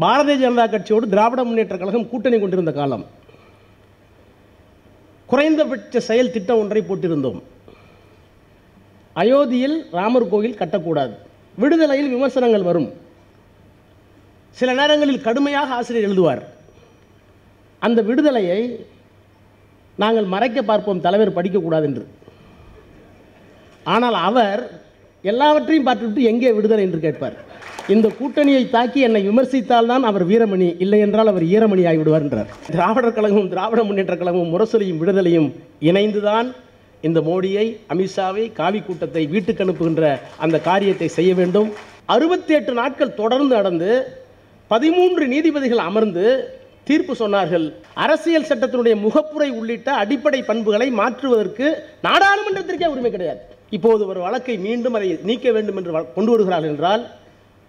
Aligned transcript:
பாரதிய 0.00 0.36
ஜனதா 0.42 0.64
கட்சியோடு 0.72 1.06
திராவிட 1.08 1.44
முன்னேற்ற 1.44 1.76
கழகம் 1.76 2.08
கூட்டணி 2.08 2.40
கொண்டிருந்த 2.40 2.72
காலம். 2.72 3.06
குறைந்தபட்ச 5.26 6.00
செயல் 6.00 6.30
திட்டம் 6.30 6.58
ஒன்றை 6.58 6.82
போட்டிருந்தோம். 6.82 7.42
அயோத்தியில் 9.16 9.76
ராமர் 9.90 10.28
கோயில் 10.28 10.58
கட்டக்கூடாது. 10.58 11.14
விடுதலையில் 11.56 12.08
விமர்சனங்கள் 12.08 12.62
வரும். 12.62 12.92
சில 14.50 14.72
நேரங்களில் 14.72 15.20
கடுமையாக 15.20 15.74
ஆசிரியர் 15.74 16.10
எழுதுவார். 16.10 16.42
அந்த 17.78 18.02
விடுதலையை 18.02 18.86
நாங்கள் 19.96 20.24
மறைக்க 20.24 20.62
பார்ப்போம் 20.62 21.00
தலைவர் 21.00 21.36
படிக்கக்கூடாது 21.36 21.82
என்று. 21.82 22.08
ஆனால் 23.84 24.14
அவர் 24.14 24.81
எல்லாவற்றையும் 25.30 25.86
பார்த்துவிட்டு 25.88 26.22
எங்கே 26.30 26.50
விடுதலை 26.56 26.84
என்று 26.86 27.00
கேட்பார். 27.04 27.36
இந்த 27.94 28.06
கூட்டணியை 28.18 28.62
தாக்கி 28.74 29.00
என்னை 29.06 29.20
விமர்சித்தால் 29.28 29.90
தான் 29.92 30.04
அவர் 30.10 30.24
வீரமணி 30.30 30.68
இல்லை 30.84 30.98
என்றால் 31.06 31.30
அவர் 31.32 31.44
ஈரமணி 31.54 31.82
ஆகிவிடுவார் 31.90 32.24
என்றார் 32.26 32.50
திராவிடர் 32.74 33.16
கழகமும் 33.16 33.50
திராவிட 33.52 33.82
முன்னேற்ற 33.88 34.16
கழகமும் 34.20 34.52
முரசொலியும் 34.54 35.00
விடுதலையும் 35.02 35.48
இணைந்துதான் 35.90 36.48
இந்த 37.08 37.20
மோடியை 37.28 37.66
அமித்ஷாவை 37.92 38.44
காவி 38.58 38.80
கூட்டத்தை 38.88 39.22
வீட்டுக்கு 39.34 39.64
அனுப்புகின்ற 39.64 40.10
அந்த 40.44 40.56
காரியத்தை 40.68 41.08
செய்ய 41.18 41.30
வேண்டும். 41.40 41.70
அறுபத்தி 42.14 42.52
எட்டு 42.58 42.72
நாட்கள் 42.80 43.16
தொடர்ந்து 43.20 43.52
நடந்து 43.58 43.90
பதிமூன்று 44.70 45.24
நீதிபதிகள் 45.32 45.82
அமர்ந்து 45.88 46.26
தீர்ப்பு 46.88 47.14
சொன்னார்கள். 47.22 47.66
அரசியல் 48.04 48.48
சட்டத்தினுடைய 48.50 48.94
முகப்புரை 49.06 49.50
உள்ளிட்ட 49.58 49.88
அடிப்படை 50.02 50.42
பண்புகளை 50.50 50.88
மாற்றுவதற்கு 51.00 51.66
நாடாளுமன்றத்திற்கே 52.06 52.92
உரிமை 52.94 53.10
கிடையாது. 53.16 53.42
இப்போது 53.72 54.06
ஒரு 54.06 54.20
வழக்கை 54.20 54.58
மீண்டும் 54.58 54.94
அதை 54.94 55.18
நீக்க 55.22 55.52
வேண்டும் 55.52 55.76
என்று 55.76 55.98
வ- 55.98 56.12
கொண்டு 56.14 56.30
வருகிறார்கள் 56.30 56.70
என்றால் 56.70 57.02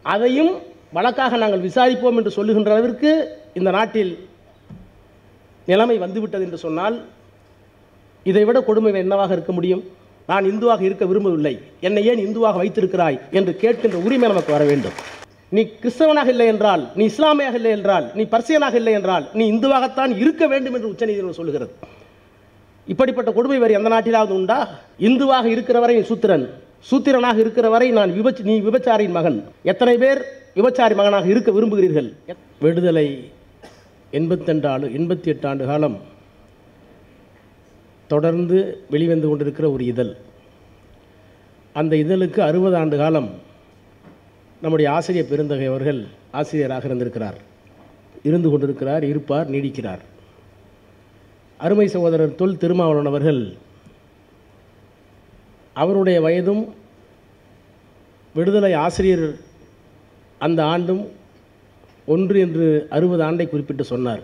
அதையும் 0.06 0.52
வழக்காக 0.92 1.38
நாங்கள் 1.38 1.62
விசாரிப்போம் 1.62 2.16
என்று 2.16 2.32
சொல்லுகின்ற 2.32 2.72
அளவிற்கு 2.72 3.12
இந்த 3.54 3.72
நாட்டில் 3.72 4.12
நிலைமை 5.68 5.98
வந்துவிட்டது 5.98 6.44
என்று 6.44 6.58
சொன்னால் 6.58 6.96
இதைவிட 8.26 8.62
கொடுமை 8.62 8.94
என்னவாக 8.94 9.34
இருக்க 9.34 9.52
முடியும்? 9.52 9.84
நான் 10.28 10.46
இந்துவாக 10.46 10.82
இருக்க 10.82 11.06
விரும்பவில்லை. 11.06 11.60
என்னை 11.82 12.06
ஏன் 12.06 12.20
இந்துவாக 12.20 12.56
வைத்திருக்கிறாய் 12.56 13.20
என்று 13.32 13.58
கேட்கின்ற 13.62 13.94
உரிமை 13.94 14.28
நமக்கு 14.28 14.52
வர 14.52 14.64
வேண்டும். 14.64 14.96
நீ 15.50 15.70
கிறிஸ்தவனாக 15.82 16.26
இல்லை 16.26 16.48
என்றால் 16.48 16.92
நீ 16.96 17.06
இஸ்லாமியாக 17.06 17.54
இல்லை 17.54 17.72
என்றால் 17.72 18.12
நீ 18.14 18.24
பர்சியனாக 18.24 18.74
இல்லை 18.74 18.94
என்றால் 18.94 19.30
நீ 19.34 19.52
இந்துவாகத்தான் 19.52 20.18
இருக்க 20.18 20.48
வேண்டும் 20.48 20.74
என்று 20.74 20.88
உச்சநீதிமன்றம் 20.88 21.34
சொல்லுகிறது. 21.34 21.74
இப்படிப்பட்ட 22.88 23.32
கொடுமை 23.32 23.58
வேறு 23.60 23.74
எந்த 23.74 23.90
நாட்டிலாவது 23.90 24.34
உண்டா? 24.40 24.80
இந்துவாக 25.00 25.46
இருக்கிற 25.46 25.80
வரை 25.80 26.04
சூத்திரன். 26.04 26.50
சூத்திரனாக 26.92 27.38
இருக்கிற 27.38 27.70
வரை 27.70 27.92
நான் 27.92 28.12
விபச் 28.12 28.42
நீ 28.42 28.60
விபச்சாரியின் 28.60 29.16
மகன். 29.18 29.44
எத்தனை 29.64 29.98
பேர் 29.98 30.22
விபச்சாரி 30.56 30.96
மகனாக 30.96 31.28
இருக்க 31.28 31.52
விரும்புகிறீர்கள்? 31.52 32.10
விடுதலை 32.60 33.32
எண்பத்தெண்டு 34.12 34.68
ஆண்டு 34.68 34.88
எண்பத்தி 34.88 35.26
எட்டு 35.26 35.48
ஆண்டு 35.48 35.66
காலம் 35.66 35.98
தொடர்ந்து 38.08 38.58
வெளிவந்து 38.90 39.28
கொண்டிருக்கிற 39.28 39.72
ஒரு 39.72 39.86
இதழ். 39.86 40.14
அந்த 41.74 41.96
இதழுக்கு 41.96 42.40
அறுபது 42.40 42.76
ஆண்டு 42.76 42.98
காலம் 42.98 43.30
நம்முடைய 44.62 44.92
ஆசிரியர் 44.92 45.30
பெருந்தகை 45.30 45.66
அவர்கள் 45.66 46.02
ஆசிரியராக 46.32 46.86
இருந்திருக்கிறார். 46.86 47.38
இருந்து 48.24 48.50
கொண்டிருக்கிறார் 48.50 49.04
இருப்பார் 49.04 49.50
நீடிக்கிறார். 49.52 50.04
அருமை 51.66 51.86
சகோதரர் 51.94 52.38
தொல் 52.40 52.60
திருமாவளவன் 52.62 53.10
அவர்கள் 53.12 53.42
அவருடைய 55.82 56.18
வயதும் 56.26 56.64
விடுதலை 58.36 58.72
ஆசிரியர் 58.86 59.28
அந்த 60.46 60.60
ஆண்டும் 60.74 61.04
ஒன்று 62.14 62.38
என்று 62.46 62.66
அறுபது 62.96 63.24
ஆண்டை 63.28 63.46
குறிப்பிட்டு 63.50 63.84
சொன்னார். 63.94 64.24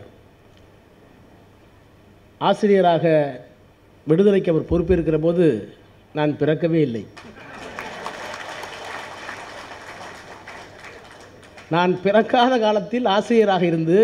ஆசிரியராக 2.50 3.06
விடுதலைக்கு 4.12 4.52
அவர் 4.54 4.70
பொறுப்பேற்கிற 4.72 5.17
போது 5.28 5.45
நான் 6.17 6.38
பிறக்கவே 6.42 6.80
இல்லை. 6.88 7.04
நான் 11.76 11.92
பிறக்காத 12.06 12.54
காலத்தில் 12.67 13.11
ஆசிரியராக 13.17 13.66
இருந்து 13.71 13.98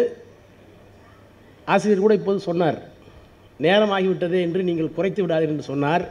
ஆசிரியர் 1.73 2.06
கூட 2.07 2.16
இப்போது 2.22 2.47
சொன்னார். 2.50 2.79
நேரமாகிவிட்டதே 3.63 4.39
என்று 4.45 4.61
நீங்கள் 4.69 4.95
குறைத்து 4.95 5.21
விடாதீர்கள் 5.23 5.55
என்று 5.55 5.71
சொன்னார். 5.71 6.03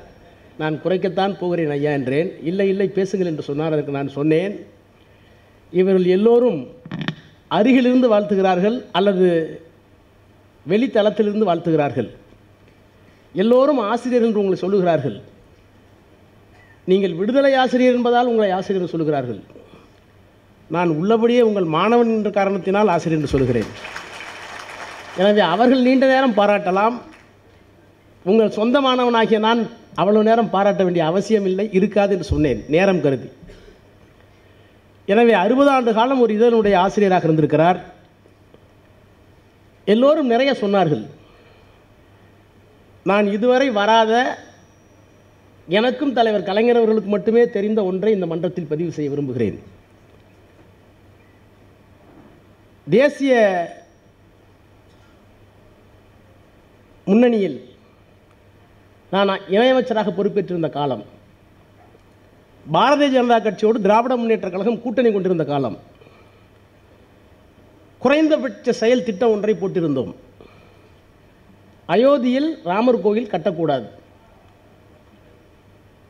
நான் 0.61 0.75
குறைக்கத்தான் 0.85 1.33
போகிறேன் 1.41 1.73
ஐயா 1.77 1.93
என்றேன். 1.99 2.31
இல்லை 2.51 2.67
இல்லை 2.73 2.89
பேசுங்கள் 2.99 3.31
என்று 3.31 3.45
சொன்னார். 3.51 3.75
அதற்கு 3.75 3.99
நான் 3.99 4.17
சொன்னேன். 4.19 4.55
இவர்கள் 5.73 6.07
எல்லோரும் 6.17 6.59
அருகிலிருந்து 7.59 8.09
வாழ்த்துகிறார்கள் 8.13 8.77
அல்லது 8.99 9.29
வெளித்தளத்திலிருந்து 10.67 11.49
வாழ்த்துகிறார்கள். 11.51 12.09
எல்லோரும் 13.43 13.81
ஆசிரியர் 13.93 14.27
என்று 14.27 14.41
உங்களை 14.43 14.59
சொல்லுகிறார்கள். 14.65 15.17
நீங்கள் 16.91 17.17
விடுதலை 17.21 17.53
ஆசிரியர் 17.63 17.97
என்பதால் 17.99 18.31
உங்களை 18.31 18.51
ஆசிரியர் 18.59 18.83
என்று 18.83 18.95
சொல்லுகிறார்கள். 18.95 19.41
நான் 20.71 20.91
உள்ளபடியே 21.01 21.41
உங்கள் 21.49 21.67
மாணவன் 21.77 22.13
என்ற 22.17 22.31
காரணத்தினால் 22.39 22.93
ஆசிரியர் 22.95 23.21
என்று 23.21 23.35
சொல்கிறேன் 23.35 23.71
எனவே 25.21 25.43
அவர்கள் 25.55 25.87
நீண்ட 25.89 26.07
நேரம் 26.13 26.39
பாராட்டலாம். 26.39 26.97
உங்கள் 28.31 28.57
சொந்த 28.59 28.77
மாணவனாகிய 28.81 29.39
நான் 29.47 29.63
அவ்வளவு 30.01 30.29
நேரம் 30.29 30.53
பாராட்ட 30.55 30.83
வேண்டிய 30.85 31.05
அவசியம் 31.11 31.47
இல்லை 31.51 31.67
இருக்காது 31.79 32.13
என்று 32.15 32.27
சொன்னேன். 32.33 32.61
நேரம் 32.75 33.03
கருதி. 33.05 33.29
எனவே 35.13 35.33
அறுபது 35.43 35.71
ஆண்டு 35.71 35.91
காலம் 35.99 36.23
ஒரு 36.25 36.33
இதனுடைய 36.39 36.75
ஆசிரியராக 36.85 37.29
இருந்திருக்கிறார். 37.29 37.79
எல்லோரும் 39.85 40.33
நிறைய 40.35 40.53
சொன்னார்கள். 40.61 41.05
நான் 43.11 43.27
இதுவரை 43.37 43.69
வராத 43.81 44.13
எனக்கும் 45.79 46.17
தலைவர் 46.19 46.49
கலைஞர் 46.49 46.81
அவர்களுக்கு 46.81 47.11
மட்டுமே 47.15 47.43
தெரிந்த 47.57 47.81
ஒன்றை 47.91 48.13
இந்த 48.13 48.27
மன்றத்தில் 48.33 48.71
பதிவு 48.73 48.91
செய்ய 48.97 49.11
விரும்புகிறேன். 49.11 49.59
தேசிய 52.87 53.35
முன்னணியில் 57.11 57.59
நான் 59.15 59.29
இணையமைச்சராக 59.29 60.13
பொறுப்பேற்றிருந்த 60.17 60.71
காலம் 60.71 61.03
பாரதிய 62.73 63.09
ஜனதா 63.15 63.37
கட்சியோடு 63.43 63.81
திராவிட 63.81 64.17
முன்னேற்ற 64.17 64.51
கழகம் 64.51 64.83
கூட்டணி 64.83 65.13
கொண்டிருந்த 65.13 65.45
காலம் 65.45 65.77
குறைந்தபட்ச 67.99 68.73
செயல் 68.73 69.03
திட்டம் 69.03 69.31
ஒன்றை 69.31 69.55
போட்டிருந்தோம். 69.55 70.15
அயோத்தியில் 71.89 72.49
ராமர் 72.65 73.01
கோயில் 73.01 73.31
கட்டக்கூடாது. 73.31 73.87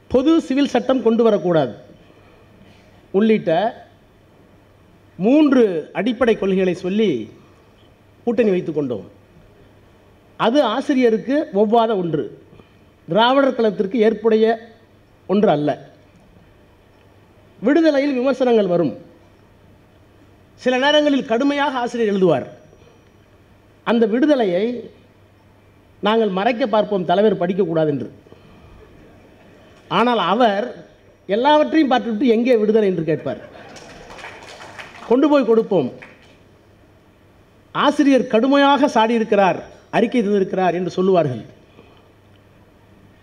பொது 0.08 0.40
சிவில் 0.40 0.68
சட்டம் 0.68 1.02
கொண்டு 1.02 1.22
வரக்கூடாது. 1.22 1.74
உள்ளிட்ட 3.10 3.50
மூன்று 5.16 5.90
அடிப்படை 5.92 6.38
கொள்கைகளை 6.38 6.74
சொல்லி 6.74 7.30
கூட்டணி 8.24 8.50
வைத்துக் 8.50 8.74
கொண்டோம். 8.74 9.10
அது 10.36 10.62
ஆசிரியருக்கு 10.62 11.48
ஒவ்வாத 11.54 11.96
ஒன்று. 11.96 12.43
திராவிடர் 13.12 13.56
கழகத்திற்கு 13.56 13.96
ஏற்புடைய 14.06 14.44
ஒன்று 15.32 15.48
அல்ல. 15.54 15.70
விடுதலையில் 17.66 18.16
விமர்சனங்கள் 18.18 18.72
வரும். 18.74 18.92
சில 20.64 20.74
நேரங்களில் 20.84 21.30
கடுமையாக 21.32 21.78
ஆசிரியர் 21.82 22.12
எழுதுவார். 22.12 22.46
அந்த 23.90 24.04
விடுதலையை 24.14 24.64
நாங்கள் 26.06 26.36
மறைக்க 26.38 26.64
பார்ப்போம் 26.74 27.08
தலைவர் 27.10 27.40
படிக்கக்கூடாது 27.42 27.90
என்று 27.94 28.08
ஆனால் 29.98 30.22
அவர் 30.32 30.66
எல்லாவற்றையும் 31.36 31.90
பார்த்துவிட்டு 31.92 32.26
எங்கே 32.36 32.54
விடுதலை 32.62 32.88
என்று 32.92 33.04
கேட்பார். 33.10 33.40
கொண்டு 35.08 35.26
போய் 35.30 35.48
கொடுப்போம். 35.50 35.88
ஆசிரியர் 37.84 38.30
கடுமையாக 38.34 38.88
சாடியிருக்கிறார் 38.96 39.58
அறிக்கை 39.96 40.20
தந்திருக்கிறார் 40.22 40.76
என்று 40.78 40.90
சொல்லுவார்கள். 40.96 41.44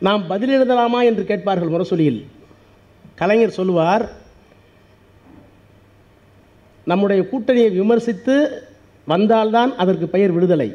நாம் 0.06 0.24
பதில் 0.30 0.54
எழுதலாமா 0.58 1.00
என்று 1.08 1.24
கேட்பார்கள் 1.30 1.74
முரசொலியில். 1.74 2.22
கலைஞர் 3.20 3.58
சொல்லுவார் 3.58 4.06
நம்முடைய 6.92 7.22
கூட்டணியை 7.32 7.72
விமர்சித்து 7.80 8.36
வந்தால்தான் 9.12 9.72
அதற்கு 9.84 10.08
பெயர் 10.16 10.34
விடுதலை. 10.38 10.68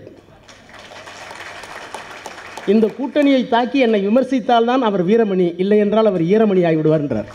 இந்த 2.74 2.86
கூட்டணியை 2.98 3.42
தாக்கி 3.48 3.78
என்னை 3.86 4.00
விமர்சித்தால்தான் 4.06 4.86
அவர் 4.88 5.04
வீரமணி 5.10 5.48
இல்லை 5.64 5.78
என்றால் 5.84 6.10
அவர் 6.12 6.24
ஈரமணி 6.34 6.62
ஆகிவிடுவார் 6.68 7.04
என்றார். 7.06 7.28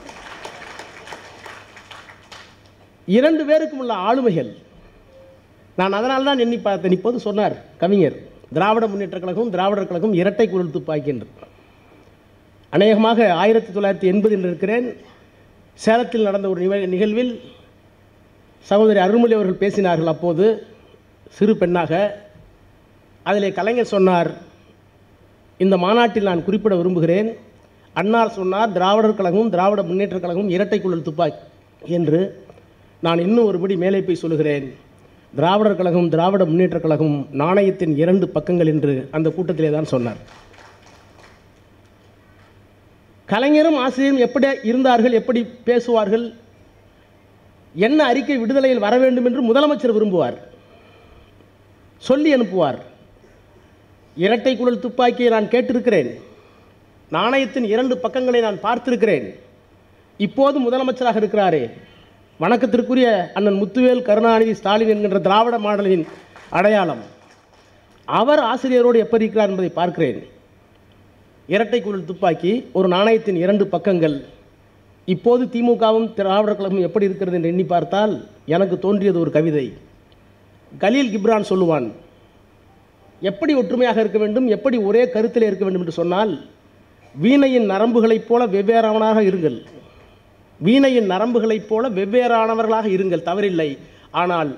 இரண்டு 3.17 3.43
பேருக்கும் 3.45 3.83
உள்ள 3.83 3.93
ஆளுமைகள் 4.09 4.51
நான் 5.79 5.97
அதனால் 5.99 6.27
தான் 6.29 6.41
எண்ணி 6.45 6.57
பார்த்தேன் 6.57 6.97
இப்போது 6.97 7.19
சொன்னார் 7.27 7.55
கவிஞர். 7.83 8.17
திராவிட 8.55 8.85
முன்னேற்ற 8.87 9.17
கழகம் 9.19 9.53
திராவிடர் 9.55 9.89
கழகம் 9.89 10.19
இரட்டை 10.21 10.45
குரல் 10.49 10.75
துப்பாக்கி 10.75 11.11
என்று 11.13 11.27
அநேகமாக 12.71 13.33
ஆயிரத்தி 13.33 13.79
தொள்ளாயிரத்தி 13.79 14.13
எண்பதில் 14.13 14.39
இருக்கிறேன். 14.39 14.95
சேலத்தில் 15.73 16.23
நடந்த 16.23 16.49
ஒரு 16.49 16.87
நிகழ்வில் 16.87 17.41
சகோதரி 18.59 18.99
அருள்மொழி 18.99 19.33
அவர்கள் 19.33 19.69
பேசினார்கள் 19.69 20.03
அப்போது 20.03 20.65
சிறு 21.29 21.57
பெண்ணாக. 21.57 22.21
அதிலே 23.23 23.51
கலைஞர் 23.51 23.85
சொன்னார் 23.85 24.31
இந்த 25.57 25.77
மாநாட்டில் 25.77 26.23
நான் 26.23 26.43
குறிப்பிட 26.43 26.75
விரும்புகிறேன். 26.75 27.37
அன்னார் 27.93 28.29
சொன்னார் 28.29 28.71
திராவிடர் 28.71 29.15
கழகமும் 29.15 29.49
திராவிட 29.49 29.81
முன்னேற்றக் 29.81 30.19
கழகமும் 30.19 30.49
இரட்டை 30.49 30.81
குழல் 30.81 31.01
துப்பாக்கி 31.01 31.37
என்று 31.87 32.45
நான் 33.01 33.19
இன்னும் 33.19 33.47
ஒருபடி 33.47 33.77
மேலே 33.77 34.01
போய் 34.01 34.15
சொல்லுகிறேன். 34.15 34.75
திராவிடர் 35.35 35.75
கழகம் 35.75 36.09
திராவிட 36.09 36.45
முன்னேற்றக் 36.45 36.81
கழகம் 36.81 37.27
நாணயத்தின் 37.31 37.97
இரண்டு 37.97 38.29
பக்கங்கள் 38.29 38.67
என்று 38.67 39.07
அந்த 39.11 39.29
கூட்டத்திலே 39.29 39.69
தான் 39.69 39.85
சொன்னார். 39.85 40.39
கலைஞரும் 43.31 43.77
ஆசிரியரும் 43.77 44.19
எப்படி 44.19 44.47
இருந்தார்கள் 44.63 45.11
எப்படி 45.11 45.47
பேசுவார்கள் 45.63 46.33
என்ன 47.73 48.03
அறிக்கை 48.03 48.37
விடுதலையில் 48.37 48.79
வர 48.79 48.97
வேண்டும் 48.97 49.25
என்று 49.25 49.41
முதலமைச்சர் 49.51 49.95
விரும்புவார். 49.97 50.37
சொல்லி 51.97 52.35
அனுப்புவார். 52.35 52.79
இரட்டை 54.15 54.57
குழல் 54.57 54.79
துப்பாக்கியை 54.79 55.31
நான் 55.31 55.45
கேட்டிருக்கிறேன். 55.45 56.09
நாணயத்தின் 57.09 57.63
இரண்டு 57.63 57.97
பக்கங்களை 57.97 58.41
நான் 58.41 58.59
பார்த்திருக்கிறேன். 58.63 59.39
இப்போது 60.17 60.57
முதலமைச்சராக 60.59 61.15
இருக்கிறாரே. 61.15 61.69
வணக்கத்திற்குரிய 62.39 63.31
அண்ணன் 63.33 63.61
முத்துவேல் 63.63 64.01
கருணாநிதி 64.01 64.53
ஸ்டாலின் 64.53 64.87
என்கின்ற 64.87 65.19
திராவிட 65.19 65.57
மாடலின் 65.57 66.07
அடையாளம். 66.49 67.01
அவர் 68.05 68.39
ஆசிரியரோடு 68.39 68.97
எப்படி 69.05 69.23
இருக்கிறார் 69.23 69.49
என்பதை 69.49 69.69
பார்க்கிறேன். 69.69 70.30
இரட்டை 71.53 71.79
குழல் 71.81 72.09
துப்பாக்கி 72.09 72.51
ஒரு 72.77 72.87
நாணயத்தின் 72.93 73.39
இரண்டு 73.43 73.63
பக்கங்கள். 73.71 74.15
இப்போது 75.13 75.43
திமுகவும் 75.53 76.05
திராவிடர் 76.17 76.57
கழகமும் 76.59 76.85
எப்படி 76.87 77.05
இருக்கிறது 77.09 77.37
என்று 77.37 77.51
எண்ணி 77.53 77.65
பார்த்தால் 77.71 78.13
எனக்கு 78.55 78.75
தோன்றியது 78.85 79.19
ஒரு 79.23 79.31
கவிதை. 79.37 79.65
கலீல் 80.83 81.11
கிப்ரான் 81.13 81.49
சொல்லுவான் 81.51 81.87
எப்படி 83.21 83.53
ஒற்றுமையாக 83.61 83.99
இருக்க 84.03 84.19
வேண்டும் 84.23 84.47
எப்படி 84.55 84.77
ஒரே 84.89 85.03
கருத்தில் 85.15 85.47
இருக்க 85.47 85.63
வேண்டும் 85.65 85.83
என்று 85.85 85.97
சொன்னால் 85.99 86.33
வீணையின் 87.15 87.67
நரம்புகளைப் 87.73 88.27
போல 88.29 88.41
வெவ்வேறானவனாக 88.55 89.19
இருங்கள். 89.29 89.57
வீணையின் 90.59 91.11
நரம்புகளைப் 91.13 91.69
போல 91.69 91.89
வெவ்வேறானவர்களாக 91.99 92.87
இருங்கள் 92.97 93.27
தவறில்லை. 93.29 93.69
ஆனால் 94.21 94.51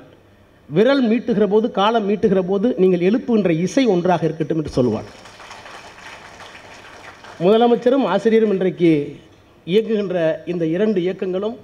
விரல் 0.69 1.06
மீட்டுகிற 1.10 1.46
போது 1.54 1.68
காலம் 1.81 2.07
மீட்டுகிற 2.10 2.42
போது 2.51 2.68
நீங்கள் 2.84 3.06
எழுப்புகின்ற 3.10 3.51
இசை 3.66 3.86
ஒன்றாக 3.96 4.25
இருக்கட்டும் 4.30 4.62
என்று 4.62 4.78
சொல்லுவான். 4.80 5.10
முதலமைச்சரும் 7.42 8.06
ஆசிரியரும் 8.06 8.50
இன்றைக்கு 8.50 9.18
இயக்குகின்ற 9.68 10.36
இந்த 10.46 10.66
இரண்டு 10.66 11.02
இயக்கங்களும் 11.02 11.56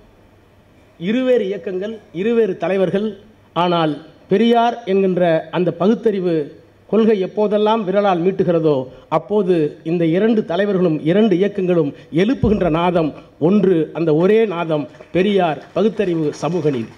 இருவேறு 1.00 1.46
இயக்கங்கள் 1.48 2.00
இருவேறு 2.12 2.58
தலைவர்கள். 2.58 3.18
ஆனால் 3.56 4.02
பெரியார் 4.28 4.84
என்கின்ற 4.86 5.50
அந்த 5.52 5.72
பகுத்தறிவு 5.72 6.58
கொள்கை 6.88 7.22
எப்போதெல்லாம் 7.22 7.84
விரலால் 7.84 8.20
மீட்டுகிறதோ 8.20 8.88
அப்போது 9.08 9.80
இந்த 9.84 10.06
இரண்டு 10.06 10.46
தலைவர்களும் 10.46 11.00
இரண்டு 11.04 11.36
இயக்கங்களும் 11.36 11.94
எழுப்புகின்ற 12.14 12.70
நாதம் 12.70 13.14
ஒன்று 13.40 13.92
அந்த 13.94 14.16
ஒரே 14.16 14.46
நாதம் 14.46 14.88
பெரியார் 15.12 15.64
பகுத்தறிவு 15.74 16.34
சமூக 16.34 16.70
நீதி 16.70 16.92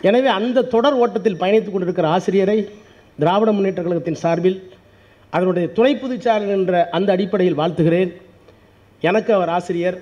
எனவே 0.00 0.28
அந்த 0.28 0.62
தொடர் 0.62 0.94
ஓட்டத்தில் 0.94 1.36
பயணித்துக் 1.36 1.72
கொண்டிருக்கிற 1.72 2.08
ஆசிரியரை 2.08 2.68
திராவிட 3.18 3.52
முன்னேற்ற 3.52 3.82
கழகத்தின் 3.82 4.14
சார்பில் 4.14 4.75
அதனுடைய 5.30 5.68
துணை 5.68 5.96
பொதுச்சாளர் 5.96 6.48
என்ற 6.48 6.88
அந்த 6.90 7.12
அடிப்படையில் 7.12 7.58
வாழ்த்துகிறேன். 7.58 8.12
எனக்கு 9.00 9.34
அவர் 9.34 9.48
ஆசிரியர். 9.48 10.00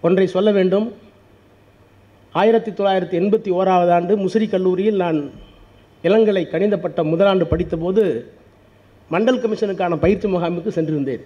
ஒன்றை 0.00 0.26
சொல்ல 0.26 0.50
வேண்டும். 0.50 0.92
ஆயிரத்தி 2.32 2.70
தொள்ளாயிரத்தி 2.70 3.22
எண்பத்தி 3.22 3.50
ஓராவது 3.50 3.90
ஆண்டு 3.90 4.16
முசிறி 4.16 4.48
கல்லூரியில் 4.48 4.96
நான் 4.96 5.30
இளங்கலை 6.02 6.48
கணித 6.48 6.78
பட்டம் 6.78 7.20
முதலாண்டு 7.20 7.44
படித்தபோது 7.44 8.24
மண்டல் 9.10 9.40
கமிஷனுக்கான 9.40 9.96
பயிற்சி 9.96 10.28
முகாமுக்கு 10.28 10.68
சென்றிருந்தேன். 10.68 11.20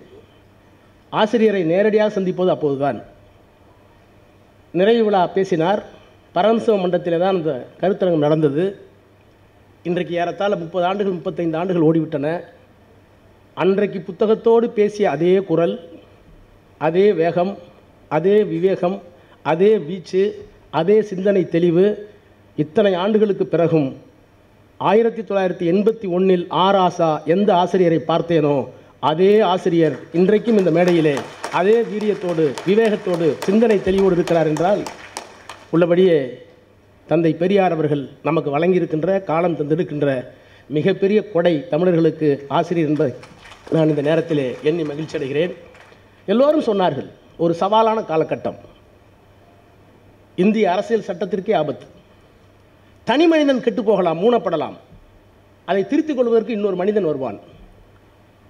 ஆசிரியரை 1.10 1.62
நேரடியாக 1.62 2.10
சந்திப்பது 2.10 2.50
அப்போதுதான். 2.50 3.02
நிறைவு 4.72 5.04
விழா 5.04 5.26
பேசினார். 5.26 5.84
பரமசிவ 6.32 6.76
மண்டலத்திலே 6.76 7.18
தான் 7.18 7.34
அந்த 7.34 7.66
கருத்தரங்கம் 7.80 8.18
நடந்தது. 8.18 8.80
இன்றைக்கு 9.82 10.14
ஏறத்தாழ 10.14 10.56
முப்பது 10.56 10.86
ஆண்டுகள் 10.86 11.12
முப்பத்தைந்து 11.12 11.58
ஆண்டுகள் 11.58 11.82
ஓடிவிட்டன. 11.82 12.40
அன்றைக்கு 13.56 13.98
புத்தகத்தோடு 14.00 14.66
பேசிய 14.70 15.06
அதே 15.10 15.32
குரல் 15.48 15.74
அதே 16.80 17.06
வேகம் 17.12 17.52
அதே 18.10 18.36
விவேகம் 18.44 18.96
அதே 19.44 19.72
வீச்சு 19.78 20.22
அதே 20.70 20.96
சிந்தனை 21.02 21.42
தெளிவு 21.48 21.84
இத்தனை 22.58 22.92
ஆண்டுகளுக்கு 22.94 23.44
பிறகும் 23.46 23.88
ஆயிரத்தி 24.80 25.22
தொள்ளாயிரத்தி 25.22 25.66
எண்பத்தி 25.66 26.06
ஒன்றில் 26.08 26.44
ஆர் 26.62 26.78
ஆசா 26.78 27.10
எந்த 27.26 27.50
ஆசிரியரை 27.54 28.00
பார்த்தேனோ 28.08 28.56
அதே 29.02 29.32
ஆசிரியர் 29.46 29.96
இன்றைக்கும் 30.12 30.58
இந்த 30.58 30.70
மேடையிலே 30.70 31.14
அதே 31.52 31.76
வீரியத்தோடு 31.82 32.44
விவேகத்தோடு 32.66 33.28
சிந்தனை 33.40 33.78
தெளிவோடு 33.80 34.16
இருக்கிறார் 34.16 34.50
என்றால் 34.52 34.82
உள்ளபடியே 35.72 36.18
தந்தை 37.08 37.32
பெரியார் 37.34 37.72
அவர்கள் 37.72 38.04
நமக்கு 38.22 38.50
வழங்கியிருக்கின்ற 38.50 39.18
காலம் 39.24 39.58
தந்திருக்கின்ற 39.60 40.08
மிகப்பெரிய 40.70 41.20
கொடை 41.32 41.54
தமிழர்களுக்கு 41.70 42.28
ஆசிரியர் 42.50 42.90
என்பதை 42.90 43.12
நான் 43.70 43.88
இந்த 43.88 44.02
நேரத்திலே 44.02 44.56
எண்ணி 44.62 44.82
மகிழ்ச்சி 44.82 45.18
அடைகிறேன். 45.18 45.52
எல்லோரும் 46.26 46.62
சொன்னார்கள் 46.62 47.10
ஒரு 47.36 47.56
சவாலான 47.60 48.00
காலகட்டம். 48.00 48.58
இந்திய 50.36 50.72
அரசியல் 50.72 51.06
சட்டத்திற்கே 51.06 51.56
ஆபத்து. 51.56 51.86
தனி 53.04 53.26
மனிதன் 53.26 53.58
கெட்டுப்போகலாம் 53.58 54.22
மூணப்படலாம் 54.24 54.76
அதை 55.64 55.86
திருத்திக் 55.86 56.16
கொள்வதற்கு 56.16 56.52
இன்னொரு 56.52 56.76
மனிதன் 56.76 57.04
வருவான். 57.04 57.38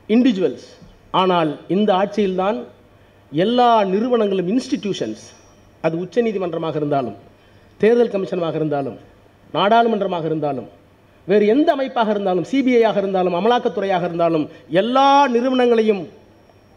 இண்டிவிஜுவல்ஸ் 0.08 0.68
ஆனால் 1.10 1.60
இந்த 1.68 1.92
ஆட்சியில்தான் 1.92 2.64
எல்லா 3.32 3.84
நிறுவனங்களும் 3.84 4.48
இன்ஸ்டிடியூஷன்ஸ் 4.48 5.24
அது 5.80 5.96
உச்சநீதிமன்றமாக 5.96 6.76
இருந்தாலும் 6.76 7.16
தேர்தல் 7.78 8.10
கமிஷனாக 8.10 8.54
இருந்தாலும் 8.54 8.98
நாடாளுமன்றமாக 9.54 10.24
இருந்தாலும் 10.24 10.68
வேறு 11.28 11.46
எந்த 11.46 11.68
அமைப்பாக 11.72 12.10
இருந்தாலும் 12.10 12.46
சிபிஐயாக 12.52 12.96
இருந்தாலும் 12.96 13.36
அமலாக்கத்துறையாக 13.40 14.04
இருந்தாலும் 14.04 14.48
எல்லா 14.82 15.08
நிறுவனங்களையும் 15.28 16.02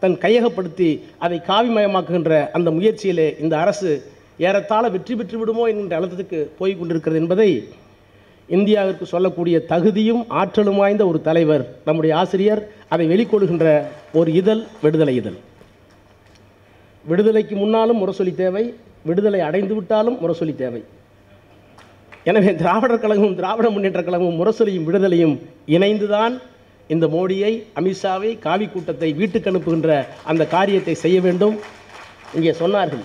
தன் 0.02 0.16
கையகப்படுத்தி 0.24 0.90
அதை 1.18 1.38
காவிமயமாக்குகின்ற 1.46 2.50
அந்த 2.50 2.70
முயற்சியிலே 2.70 3.26
இந்த 3.40 3.54
அரசு 3.58 3.90
ஏறத்தாழ 4.38 4.88
வெற்றி 4.88 5.14
பெற்று 5.16 5.36
விடுமோ 5.38 5.64
என்கின்ற 5.70 5.94
அழுத்தத்துக்கு 5.98 6.40
போய் 6.58 6.78
கொண்டிருக்கிறது 6.78 7.20
என்பதை 7.20 7.50
இந்தியாவிற்கு 8.48 9.04
சொல்லக்கூடிய 9.12 9.56
தகுதியும் 9.70 10.22
ஆற்றலும் 10.40 10.76
வாய்ந்த 10.76 11.06
ஒரு 11.06 11.20
தலைவர் 11.28 11.64
நம்முடைய 11.84 12.16
ஆசிரியர் 12.16 12.62
அதை 12.88 13.06
வெளிக்கொள்கின்ற 13.12 13.82
ஒரு 14.12 14.32
இதழ் 14.32 14.62
விடுதலை 14.82 15.14
இதழ். 15.14 15.38
விடுதலைக்கு 17.04 17.56
முன்னாலும் 17.56 18.00
முரசொலி 18.02 18.34
தேவை 18.34 18.74
விடுதலை 19.02 19.40
அடைந்து 19.40 19.74
விட்டாலும் 19.74 20.18
முரசொலி 20.22 20.54
தேவை. 20.54 20.82
எனவே 22.26 22.52
திராவிடர் 22.60 23.02
கழகமும் 23.02 23.36
திராவிட 23.38 23.66
முன்னேற்ற 23.70 24.00
கழகமும் 24.02 24.38
முரசொலியும் 24.40 24.86
விடுதலையும் 24.86 25.34
இணைந்துதான் 25.76 26.34
இந்த 26.88 27.06
மோடியை 27.06 27.52
அமித்ஷாவை 27.78 28.30
காவி 28.38 28.66
கூட்டத்தை 28.66 29.10
வீட்டுக்கு 29.12 29.50
அனுப்புகின்ற 29.50 29.90
அந்த 30.24 30.42
காரியத்தை 30.46 30.94
செய்ய 30.94 31.20
வேண்டும். 31.20 31.56
இங்கே 32.34 32.52
சொன்னார்கள் 32.60 33.04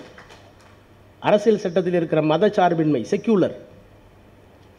அரசியல் 1.22 1.64
சட்டத்தில் 1.64 1.94
இருக்கிற 1.94 2.22
மத 2.22 2.50
சார்பின்மை 2.50 3.02
செக்யூலர் 3.12 3.56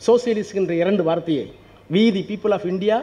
சோசியலிஸ்ட் 0.00 0.58
என்ற 0.60 0.74
இரண்டு 0.74 1.02
வார்த்தையை 1.02 1.46
we 1.90 2.02
the 2.16 2.22
people 2.30 2.54
of 2.56 2.66
India 2.72 2.96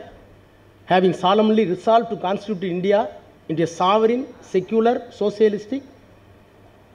having 0.88 1.17
solemnly 1.24 1.65
resolve 1.74 2.10
to 2.12 2.17
constitute 2.27 2.65
India 2.75 3.00
இன்றைய 3.48 3.69
சாவரின் 3.79 4.25
செக்யூலர் 4.53 5.00
சோசியலிஸ்டிக் 5.19 5.88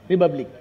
ரிபப்ளிக் 0.09 0.53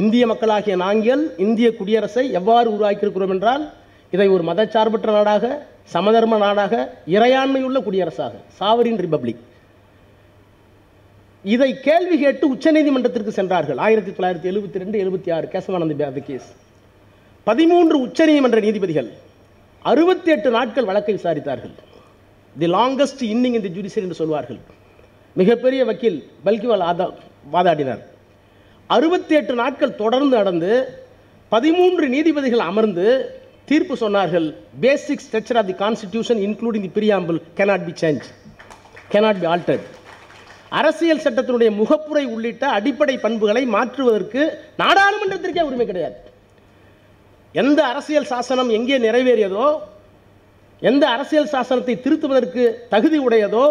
இந்திய 0.00 0.24
மக்களாகிய 0.30 0.74
நாங்கள் 0.84 1.22
இந்திய 1.44 1.68
குடியரசை 1.78 2.24
எவ்வாறு 2.38 2.68
உருவாக்கியிருக்கிறோம் 2.76 3.32
என்றால் 3.34 3.62
இதை 4.14 4.26
ஒரு 4.34 4.42
மதச்சார்பற்ற 4.48 5.10
நாடாக 5.16 5.44
சமதர்ம 5.94 6.38
நாடாக 6.42 6.72
இறையாண்மையுள்ள 7.16 7.78
குடியரசாக 7.86 8.32
சாவரின் 8.58 9.00
ரிபப்ளிக் 9.04 9.42
இதை 11.44 11.70
கேள்வி 11.86 12.16
கேட்டு 12.22 12.44
உச்சநீதிமன்றத்திற்கு 12.54 13.32
சென்றார்கள். 13.38 13.78
ஆயிரத்தி 13.86 14.12
தொள்ளாயிரத்தி 14.16 14.48
எழுபத்தி 14.52 14.82
ரெண்டு 14.82 14.96
எழுபத்தி 15.04 15.30
ஆறு 15.36 15.46
கேசவானந்த 15.52 15.96
பேத 16.00 16.22
கேஸ் 16.28 16.48
பதிமூன்று 17.48 17.96
உச்சநீதிமன்ற 18.06 18.60
நீதிபதிகள் 18.66 19.08
அறுபத்தி 19.92 20.30
எட்டு 20.34 20.50
நாட்கள் 20.56 20.88
வழக்கை 20.90 21.14
விசாரித்தார்கள். 21.18 21.74
தி 22.56 22.68
லாங்கஸ்ட் 22.76 23.24
இன்னிங் 23.32 23.56
இந்த 23.58 23.70
ஜுடிஷியல் 23.76 24.06
என்று 24.06 24.20
சொல்வார்கள். 24.22 24.60
மிகப்பெரிய 25.40 25.80
வக்கீல் 25.90 26.18
பல்கிவால் 26.44 26.86
ஆதா 26.90 27.06
வாதாடினார். 27.54 28.04
அறுபத்தி 28.94 29.34
எட்டு 29.34 29.54
நாட்கள் 29.54 29.94
தொடர்ந்து 29.94 30.36
நடந்து 30.36 30.72
பதிமூன்று 31.48 32.08
நீதிபதிகள் 32.08 32.62
அமர்ந்து 32.70 33.06
தீர்ப்பு 33.64 33.94
சொன்னார்கள். 33.94 34.46
Basic 34.80 35.22
structure 35.24 35.58
of 35.60 35.66
the 35.66 35.74
constitution 35.84 36.40
including 36.46 36.84
the 36.86 36.90
preamble 36.98 37.38
cannot 37.56 37.84
be 37.84 37.94
change 38.02 38.26
cannot 39.12 39.40
be 39.40 39.46
altered 39.46 39.86
அரசியல் 40.68 41.24
சட்டத்தினுடைய 41.24 41.70
முகப்புரை 41.80 42.24
உள்ளிட்ட 42.34 42.66
அடிப்படை 42.68 43.18
பண்புகளை 43.18 43.64
மாற்றுவதற்கு 43.66 44.42
நாடாளுமன்றத்திற்கே 44.78 45.62
உரிமை 45.62 45.86
கிடையாது. 45.86 46.16
எந்த 47.52 47.80
அரசியல் 47.84 48.30
சாசனம் 48.32 48.68
எங்கே 48.68 48.98
நிறைவேறியதோ 48.98 49.66
எந்த 50.80 51.08
அரசியல் 51.08 51.52
சாசனத்தை 51.52 51.94
திருத்துவதற்கு 52.00 52.64
தகுதி 52.88 53.18
உடையதோ 53.28 53.66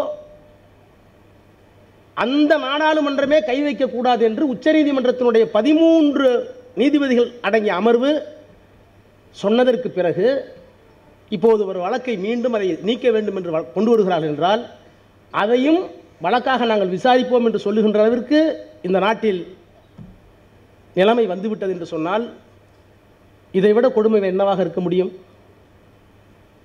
அந்த 2.17 2.57
நாடாளுமன்றமே 2.57 3.45
கை 3.45 3.63
வைக்கக்கூடாது 3.63 4.19
என்று 4.21 4.53
உச்சநீதிமன்றத்தினுடைய 4.53 5.45
பதிமூன்று 5.45 6.27
நீதிபதிகள் 6.75 7.33
அடங்கிய 7.41 7.73
அமர்வு 7.73 8.11
சொன்னதற்கு 9.35 9.89
பிறகு 9.89 10.27
இப்போது 11.29 11.65
ஒரு 11.65 11.79
வழக்கை 11.79 12.17
மீண்டும் 12.17 12.53
அதை 12.53 12.77
நீக்க 12.81 13.11
வேண்டும் 13.11 13.35
என்று 13.35 13.51
வ- 13.51 13.71
கொண்டு 13.73 13.89
வருகிறார்கள் 13.89 14.29
என்றால் 14.29 14.61
அதையும் 15.33 15.79
வழக்காக 16.21 16.65
நாங்கள் 16.65 16.89
விசாரிப்போம் 16.89 17.45
என்று 17.45 17.59
சொல்லுகின்ற 17.59 17.99
அளவிற்கு 17.99 18.39
இந்த 18.81 18.99
நாட்டில் 18.99 19.41
நிலைமை 20.95 21.25
வந்துவிட்டது 21.25 21.73
என்று 21.73 21.85
சொன்னால் 21.85 22.25
இதைவிட 23.53 23.89
கொடுமை 23.89 24.21
என்னவாக 24.21 24.61
இருக்க 24.61 24.81
முடியும்? 24.81 25.11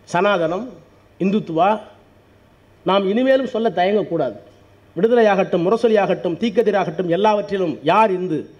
சனாதனம் 0.08 0.66
இந்துத்துவா 1.20 1.80
நாம் 2.86 3.08
இனிமேலும் 3.08 3.46
சொல்ல 3.46 3.70
தயங்கக்கூடாது. 3.70 4.36
விடுதலையாகட்டும் 4.96 5.64
முரசொலியாகட்டும் 5.66 6.38
தீக்கதிராகட்டும் 6.42 7.06
எல்லாவற்றிலும் 7.06 7.78
யார் 7.82 8.10
இந்து? 8.10 8.50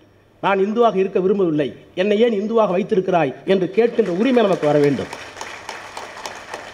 நான் 0.41 0.59
இந்துவாக 0.59 0.97
இருக்க 0.97 1.21
விரும்பவில்லை. 1.21 1.77
என்னை 1.95 2.21
ஏன் 2.21 2.37
இந்துவாக 2.41 2.71
வைத்திருக்கிறாய் 2.71 3.35
என்று 3.45 3.73
கேட்கின்ற 3.75 4.09
உரிமை 4.09 4.43
நமக்கு 4.43 4.67
வர 4.67 4.79
வேண்டும். 4.79 5.11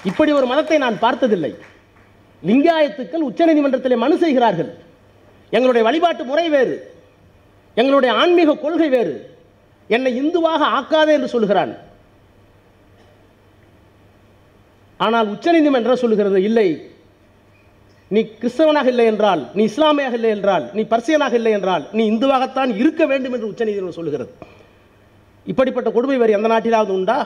இப்படி 0.05 0.33
ஒரு 0.33 0.47
மதத்தை 0.47 0.79
நான் 0.79 0.99
பார்த்ததில்லை. 0.99 1.55
லிங்காயத்துக்கள் 2.47 3.27
உச்சநீதிமன்றத்திலே 3.31 3.97
மனு 3.97 4.19
செய்கிறார்கள். 4.19 4.71
எங்களுடைய 5.51 5.87
வழிபாட்டு 5.87 6.25
முறை 6.25 6.49
வேறு. 6.49 6.77
எங்களுடைய 7.75 8.15
ஆன்மீக 8.15 8.55
கொள்கை 8.55 8.89
வேறு. 8.89 9.37
என்னை 9.89 10.13
இந்துவாக 10.21 10.63
ஆக்காதே 10.79 11.13
என்று 11.17 11.29
சொல்கிறான் 11.29 11.73
ஆனால் 14.97 15.29
உச்சநீதிமன்றம் 15.29 16.03
சொல்லுகிறது 16.03 16.43
இல்லை 16.43 16.69
நீ 18.15 18.21
கிறிஸ்தவனாக 18.41 18.87
இல்லை 18.87 19.05
என்றால் 19.13 19.41
நீ 19.55 19.63
இஸ்லாமியாக 19.65 20.13
இல்லை 20.13 20.31
என்றால் 20.31 20.65
நீ 20.73 20.83
பர்சியனாக 20.83 21.33
இல்லை 21.33 21.53
என்றால் 21.53 21.85
நீ 21.93 22.11
இந்துவாகத்தான் 22.11 22.71
இருக்க 22.83 23.07
வேண்டும் 23.07 23.33
என்று 23.33 23.51
உச்சநீதிமன்றம் 23.53 23.99
சொல்லுகிறது. 23.99 24.31
இப்படிப்பட்ட 25.47 25.91
கொடுமை 25.91 26.17
வேறு 26.17 26.37
எந்த 26.39 26.49
நாட்டிலாவது 26.49 26.93
உண்டா? 26.99 27.19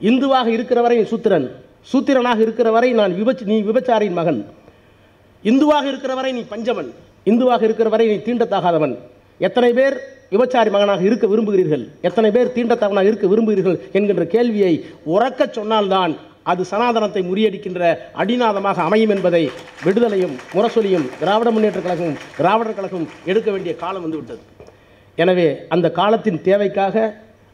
இந்துவாக 0.00 0.46
இருக்கிற 0.46 0.80
வரை 0.80 1.04
சூத்திரன் 1.04 1.46
சூத்திரனாக 1.92 2.38
இருக்கிற 2.46 2.70
வரை 2.70 2.92
நான் 2.92 3.12
விபச் 3.12 3.44
நீ 3.44 3.60
விபச்சாரியின் 3.68 4.18
மகன். 4.20 4.40
இந்துவாக 5.44 5.84
இருக்கிற 5.92 6.14
வரை 6.14 6.32
நீ 6.32 6.42
பஞ்சமன் 6.50 6.90
இந்துவாக 7.30 7.62
இருக்கிற 7.62 7.88
வரை 7.88 8.06
நீ 8.06 8.16
தீண்டத்தாகாதவன். 8.26 8.94
எத்தனை 9.38 9.72
பேர் 9.72 9.96
விபச்சாரி 10.30 10.70
மகனாக 10.70 11.02
இருக்க 11.02 11.26
விரும்புகிறீர்கள்? 11.26 11.84
எத்தனை 12.08 12.30
பேர் 12.30 12.54
தீண்டத்தவனாக 12.56 13.10
இருக்க 13.10 13.26
விரும்புகிறீர்கள்? 13.26 13.78
என்கின்ற 13.92 14.24
கேள்வியை 14.24 14.74
உறக்கச் 15.06 15.56
சொன்னால்தான் 15.58 16.12
அது 16.42 16.64
சனாதனத்தை 16.64 17.22
முறியடிக்கின்ற 17.22 17.82
அடிநாதமாக 18.14 18.82
அமையும் 18.82 19.10
என்பதை 19.10 19.50
விடுதலையும் 19.84 20.34
முரசொலியும் 20.52 21.06
திராவிட 21.18 21.50
முன்னேற்ற 21.50 21.80
கழகமும் 21.80 22.18
திராவிடர் 22.36 22.74
கழகமும் 22.74 23.10
எடுக்க 23.24 23.50
வேண்டிய 23.50 23.74
காலம் 23.76 24.02
வந்துவிட்டது 24.02 24.42
எனவே 25.18 25.66
அந்த 25.68 25.90
காலத்தின் 25.90 26.42
தேவைக்காக 26.42 26.96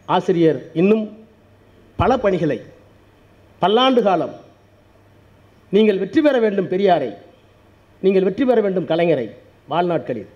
ஆசிரியர் 0.08 0.70
இன்னும் 0.74 1.04
பல 1.96 2.16
பணிகளை 2.16 2.58
பல்லாண்டு 3.62 4.02
காலம் 4.02 4.34
நீங்கள் 5.72 5.98
வெற்றி 5.98 6.20
பெற 6.20 6.38
வேண்டும் 6.38 6.70
பெரியாரை 6.70 7.10
நீங்கள் 8.02 8.22
வெற்றி 8.22 8.44
பெற 8.44 8.60
வேண்டும் 8.60 8.86
கலைஞரை 8.86 9.26
வாழ்நாட்களில். 9.68 10.28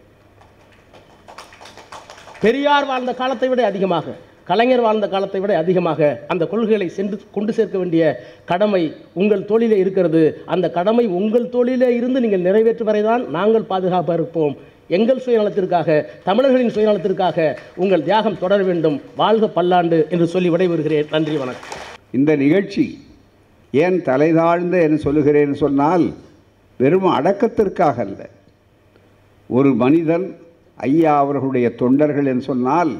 பெரியார் 2.40 2.84
வாழ்ந்த 2.84 3.14
காலத்தை 3.14 3.48
விட 3.48 3.66
அதிகமாக 3.66 4.06
கலைஞர் 4.48 4.84
வாழ்ந்த 4.86 5.06
காலத்தை 5.08 5.40
விட 5.40 5.52
அதிகமாக 5.62 6.00
அந்த 6.32 6.46
கொள்கைகளை 6.46 6.88
சென்று 6.88 7.16
கொண்டு 7.36 7.52
சேர்க்க 7.52 7.76
வேண்டிய 7.78 8.02
கடமை 8.50 8.82
உங்கள் 9.20 9.44
தோளிலே 9.44 9.78
இருக்கிறது. 9.78 10.22
அந்த 10.54 10.70
கடமை 10.70 11.04
உங்கள் 11.20 11.48
தோளிலே 11.48 11.88
இருந்து 11.98 12.20
நீங்கள் 12.20 12.46
நிறைவேற்றும் 12.48 12.90
வரைதான் 12.90 13.24
நாங்கள் 13.36 13.70
பாதுகாப்பாக 13.72 14.18
இருப்போம். 14.18 14.54
எங்கள் 14.88 15.22
சுயநலத்திற்காக 15.26 16.04
தமிழர்களின் 16.24 16.74
சுயநலத்திற்காக 16.76 17.56
உங்கள் 17.76 18.04
தியாகம் 18.08 18.38
தொடர 18.38 18.62
வேண்டும். 18.62 19.00
வாழ்க 19.16 19.48
பல்லாண்டு 19.48 20.06
என்று 20.10 20.26
சொல்லி 20.26 20.50
விடைபெறுகிறேன். 20.50 21.08
நன்றி 21.10 21.36
வணக்கம். 21.36 21.78
இந்த 22.10 22.36
நிகழ்ச்சி 22.36 22.84
ஏன் 23.72 23.98
தலைதாழ்ந்த 24.08 24.76
என்று 24.86 24.98
சொல்லுகிறேன் 24.98 25.54
சொன்னால் 25.54 26.04
வெறும் 26.76 27.08
அடக்கத்திற்காக 27.18 27.96
அல்ல. 28.06 28.20
ஒரு 29.46 29.70
மனிதன் 29.74 30.26
ஐயா 30.76 31.18
அவர்களுடைய 31.18 31.66
தொண்டர்கள் 31.80 32.26
என்று 32.26 32.44
சொன்னால் 32.50 32.92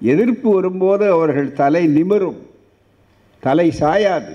எதிர்ப்பு 0.00 0.54
வரும்போது 0.54 1.10
அவர்கள் 1.10 1.52
தலை 1.52 1.88
நிமிரும். 1.88 2.36
தலை 3.40 3.72
சாயாது. 3.80 4.32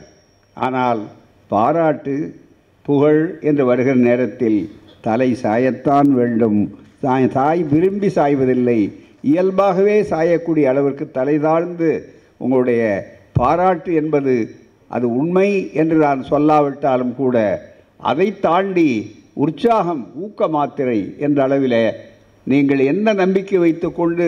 ஆனால் 0.53 1.01
பாராட்டு 1.48 2.34
புகழ் 2.82 3.39
என்று 3.41 3.65
வருகிற 3.65 3.96
நேரத்தில் 3.96 4.72
தலை 5.01 5.38
சாயத்தான் 5.44 6.10
வேண்டும். 6.13 6.77
தாய் 7.00 7.27
தாய் 7.27 7.63
விரும்பி 7.63 8.08
சாய்வதில்லை. 8.08 8.94
இயல்பாகவே 9.22 10.01
சாயக்கூடிய 10.01 10.63
அளவிற்கு 10.63 11.12
தலை 11.12 11.39
தாழ்ந்து 11.39 12.12
உங்களுடைய 12.38 13.12
பாராட்டு 13.34 13.94
என்பது 13.94 14.56
அது 14.88 15.15
உண்மை 15.15 15.70
என்று 15.74 15.98
நான் 15.98 16.25
சொல்லாவிட்டாலும் 16.30 17.15
கூட 17.15 17.68
அதை 17.98 18.39
தாண்டி 18.39 19.15
உற்சாகம் 19.34 20.08
ஊக்க 20.15 20.48
மாத்திரை 20.48 21.15
என்ற 21.18 21.44
அளவில் 21.44 21.96
நீங்கள் 22.44 22.80
என்ன 22.80 23.13
நம்பிக்கை 23.13 23.58
வைத்துக்கொண்டு 23.58 24.27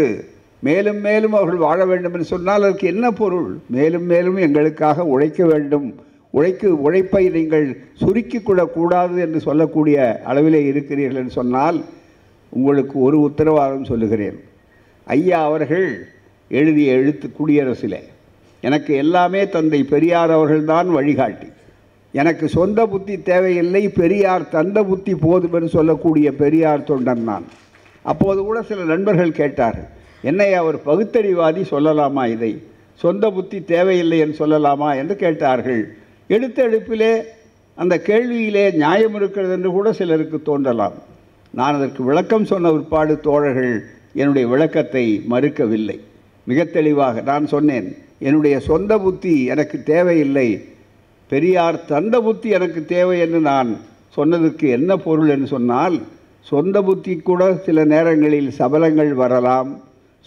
மேலும் 0.67 0.99
மேலும் 1.07 1.33
அவர்கள் 1.33 1.65
வாழ 1.67 1.79
வேண்டும் 1.85 2.13
என்று 2.13 2.25
சொன்னால் 2.25 2.63
அதற்கு 2.63 2.87
என்ன 2.87 3.05
பொருள்? 3.11 3.49
மேலும் 3.69 4.05
மேலும் 4.11 4.37
எங்களுக்காக 4.45 5.05
உழைக்க 5.13 5.45
வேண்டும். 5.45 5.87
உழைக்கு 6.29 6.67
உழைப்பை 6.81 7.23
நீங்கள் 7.29 7.65
சுருக்கிக் 7.93 8.45
கொள்ளக்கூடாது 8.45 9.15
என்று 9.21 9.39
சொல்லக்கூடிய 9.39 9.97
அளவிலே 10.29 10.61
இருக்கிறீர்கள் 10.71 11.19
என்று 11.21 11.33
சொன்னால் 11.39 11.77
உங்களுக்கு 12.49 12.95
ஒரு 13.07 13.17
உத்தரவாதம் 13.19 13.89
சொல்லுகிறேன். 13.91 14.37
ஐயா 15.17 15.39
அவர்கள் 15.49 15.87
எழுதிய 16.49 16.91
எழுத்து 16.99 17.27
குடியரசிலே 17.39 18.01
எனக்கு 18.61 18.91
எல்லாமே 18.95 19.41
தந்தை 19.55 19.79
பெரியார் 19.83 20.31
அவர்கள்தான் 20.31 20.89
வழிகாட்டி. 20.89 21.49
எனக்கு 22.11 22.45
சொந்த 22.57 22.85
புத்தி 22.85 23.15
தேவையில்லை 23.21 23.83
பெரியார் 23.89 24.49
தந்த 24.49 24.83
புத்தி 24.83 25.15
போதும் 25.15 25.53
என்று 25.53 25.69
சொல்லக்கூடிய 25.77 26.27
பெரியார் 26.43 26.87
தொண்டன் 26.89 27.23
நான். 27.29 27.47
அப்போது 28.01 28.39
கூட 28.41 28.61
சில 28.61 28.83
நண்பர்கள் 28.83 29.39
கேட்டார்கள் 29.41 29.89
என்னை 30.23 30.53
அவர் 30.53 30.77
பகுத்தறிவாதி 30.85 31.61
சொல்லலாமா 31.71 32.23
இதை? 32.35 32.51
சொந்த 32.95 33.31
புத்தி 33.31 33.63
தேவையில்லை 33.63 34.19
என்று 34.19 34.37
சொல்லலாமா 34.41 34.89
என்று 34.95 35.15
கேட்டார்கள். 35.15 35.81
எடுத்த 36.27 36.57
எடுப்பிலே 36.67 37.13
அந்த 37.75 37.95
கேள்வியிலே 37.97 38.65
நியாயம் 38.71 39.15
இருக்கிறது 39.15 39.53
என்று 39.53 39.69
கூட 39.71 39.93
சிலருக்கு 39.93 40.41
தோன்றலாம். 40.41 40.93
நான் 41.51 41.75
அதற்கு 41.75 42.03
விளக்கம் 42.03 42.45
சொன்ன 42.45 42.71
பிற்பாடு 42.71 43.19
தோழர்கள் 43.19 43.73
என்னுடைய 44.13 44.47
விளக்கத்தை 44.47 45.05
மறுக்கவில்லை. 45.29 45.97
மிக 46.45 46.63
தெளிவாக 46.63 47.21
நான் 47.21 47.47
சொன்னேன் 47.47 47.87
என்னுடைய 48.19 48.55
சொந்த 48.59 48.93
புத்தி 48.99 49.35
எனக்கு 49.45 49.83
தேவையில்லை. 49.83 50.47
பெரியார் 51.31 51.85
தந்த 51.85 52.15
புத்தி 52.21 52.49
எனக்கு 52.49 52.85
தேவை 52.85 53.19
என்று 53.19 53.39
நான் 53.39 53.69
சொன்னதற்கு 54.09 54.69
என்ன 54.69 54.97
பொருள் 54.97 55.29
என்று 55.29 55.47
சொன்னால் 55.47 55.95
சொந்த 56.51 56.77
புத்தி 56.81 57.13
கூட 57.17 57.41
சில 57.65 57.85
நேரங்களில் 57.85 58.49
சபலங்கள் 58.57 59.11
வரலாம். 59.23 59.71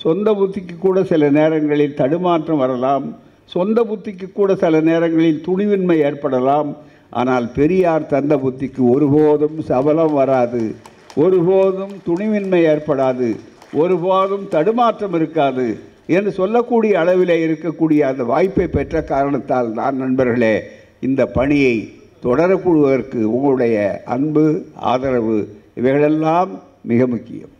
சொந்த 0.02 0.32
புத்திக்கு 0.32 0.74
கூட 0.78 1.04
சில 1.04 1.30
நேரங்களில் 1.30 1.94
தடுமாற்றம் 1.94 2.62
வரலாம். 2.62 3.06
சொந்த 3.44 3.84
புத்திக்கு 3.90 4.32
கூட 4.32 4.54
சில 4.54 4.80
நேரங்களில் 4.80 5.42
துணிவின்மை 5.46 5.96
ஏற்படலாம். 6.08 6.76
ஆனால் 7.10 7.46
பெரியார் 7.58 8.06
தந்த 8.06 8.36
புத்திக்கு 8.36 8.82
ஒருபோதும் 8.94 9.60
சபலம் 9.60 10.12
வராது. 10.12 10.74
ஒருபோதும் 11.14 11.94
துணிவின்மை 12.06 12.60
ஏற்படாது. 12.72 13.28
ஒருபோதும் 13.72 14.48
தடுமாற்றம் 14.48 15.14
இருக்காது 15.14 15.66
என்று 16.06 16.30
சொல்லக்கூடிய 16.32 16.98
அளவில் 16.98 17.34
இருக்கக்கூடிய 17.46 18.00
அந்த 18.10 18.24
வாய்ப்பை 18.24 18.66
பெற்ற 18.66 19.02
காரணத்தால் 19.02 19.70
நான் 19.78 19.96
நண்பர்களே 19.96 20.54
இந்த 21.00 21.26
பணியை 21.26 21.76
தொடரக்கூடுவதற்கு 22.22 23.20
உங்களுடைய 23.36 24.02
அன்பு 24.04 24.44
ஆதரவு 24.92 25.38
இவைகளெல்லாம் 25.74 26.50
மிக 26.82 27.06
முக்கியம். 27.06 27.52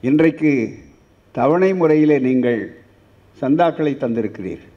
இன்றைக்கு 0.00 0.52
தவணை 1.32 1.74
முறையிலே 1.74 2.18
நீங்கள் 2.18 2.76
சந்தாக்களை 3.40 3.96
தந்திருக்கிறீர்கள் 3.96 4.76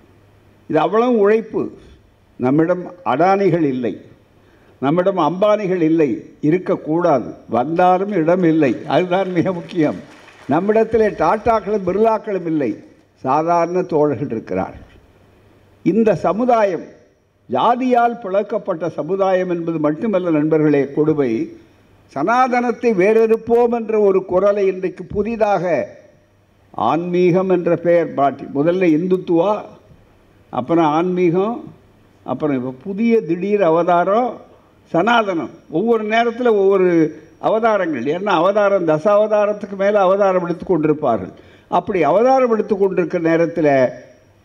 இது 0.67 0.79
அவ்வளவு 0.79 1.17
உழைப்பு. 1.17 1.71
நம்மிடம் 2.35 2.93
அடானிகள் 3.05 3.61
இல்லை. 3.61 4.01
நம்மிடம் 4.79 5.17
அம்பானிகள் 5.17 5.81
இல்லை. 5.81 6.29
இருக்கக்கூடாது. 6.41 7.33
வந்தாலும் 7.49 8.11
இடம் 8.11 8.43
இல்லை. 8.43 8.75
அதுதான் 8.87 9.31
மிக 9.31 9.53
முக்கியம். 9.53 9.95
நம்மிடத்திலே 10.47 11.07
டாட்டாக்களும் 11.07 11.81
பிர்லாக்களும் 11.85 12.45
இல்லை. 12.45 12.77
சாதாரண 13.15 13.81
தோழர்கள் 13.81 14.29
இருக்கிறார்கள். 14.29 14.81
இந்த 15.83 16.15
சமுதாயம் 16.15 16.83
ஜாதியால் 17.51 18.19
பிளக்கப்பட்ட 18.23 18.89
சமுதாயம் 18.89 19.49
என்பது 19.49 19.79
மட்டுமல்ல 19.79 20.29
நண்பர்களே 20.29 20.93
கொடுமை. 20.93 21.53
சனாதனத்தை 22.05 22.93
வேறெடுப்போம் 22.93 23.71
என்ற 23.71 23.99
ஒரு 23.99 24.25
குரலை 24.25 24.67
இன்றைக்கு 24.67 25.05
புதிதாக 25.05 25.99
ஆன்மீகம் 26.71 27.49
என்ற 27.49 27.75
பெயர் 27.75 28.13
பாட்டி. 28.13 28.43
முதல்ல 28.55 28.83
இந்துத்துவா 28.97 29.61
அப்புறம் 30.49 30.85
ஆன்மீகம் 30.85 31.73
அப்புறம் 32.23 32.55
இப்போ 32.55 32.73
புதிய 32.83 33.21
திடீர் 33.21 33.63
அவதாரம் 33.63 34.37
சனாதனம். 34.93 35.49
ஒவ்வொரு 35.69 36.03
நேரத்தில் 36.03 36.47
ஒவ்வொரு 36.47 37.21
அவதாரங்கள். 37.39 38.03
ஏன்னா 38.03 38.23
அவதாரம் 38.23 38.87
தசாவதாரத்துக்கு 38.87 39.75
மேலே 39.77 39.97
அவதாரம் 39.97 40.43
எடுத்து 40.43 40.65
கொண்டிருப்பார்கள். 40.65 41.31
அப்படி 41.67 42.03
அவதாரம் 42.03 42.51
எடுத்து 42.51 42.77
கொண்டிருக்கிற 42.77 43.29
நேரத்தில் 43.29 43.87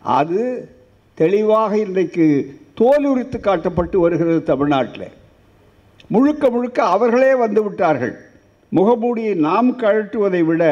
அது 0.01 0.69
தெளிவாக 1.13 1.77
இன்றைக்கு 1.77 2.55
தோலுரித்து 2.77 3.39
காட்டப்பட்டு 3.39 3.97
வருகிறது 3.97 4.43
தமிழ்நாட்டில். 4.43 5.07
முழுக்க 6.07 6.49
முழுக்க 6.49 6.83
அவர்களே 6.83 7.35
வந்து 7.35 7.63
விட்டார்கள். 7.63 8.17
முகமூடியை 8.75 9.35
நாம் 9.35 9.79
கழட்டுவதை 9.79 10.43
விட 10.43 10.63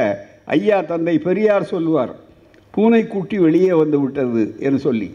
ஐயா 0.53 0.77
தந்தை 0.91 1.15
பெரியார் 1.27 1.71
சொல்லுவார் 1.73 2.13
பூனைக்குட்டி 2.75 3.37
வெளியே 3.45 3.73
வந்து 3.81 3.97
விட்டது 4.01 4.43
என்று 4.67 4.79
சொல்லி. 4.87 5.09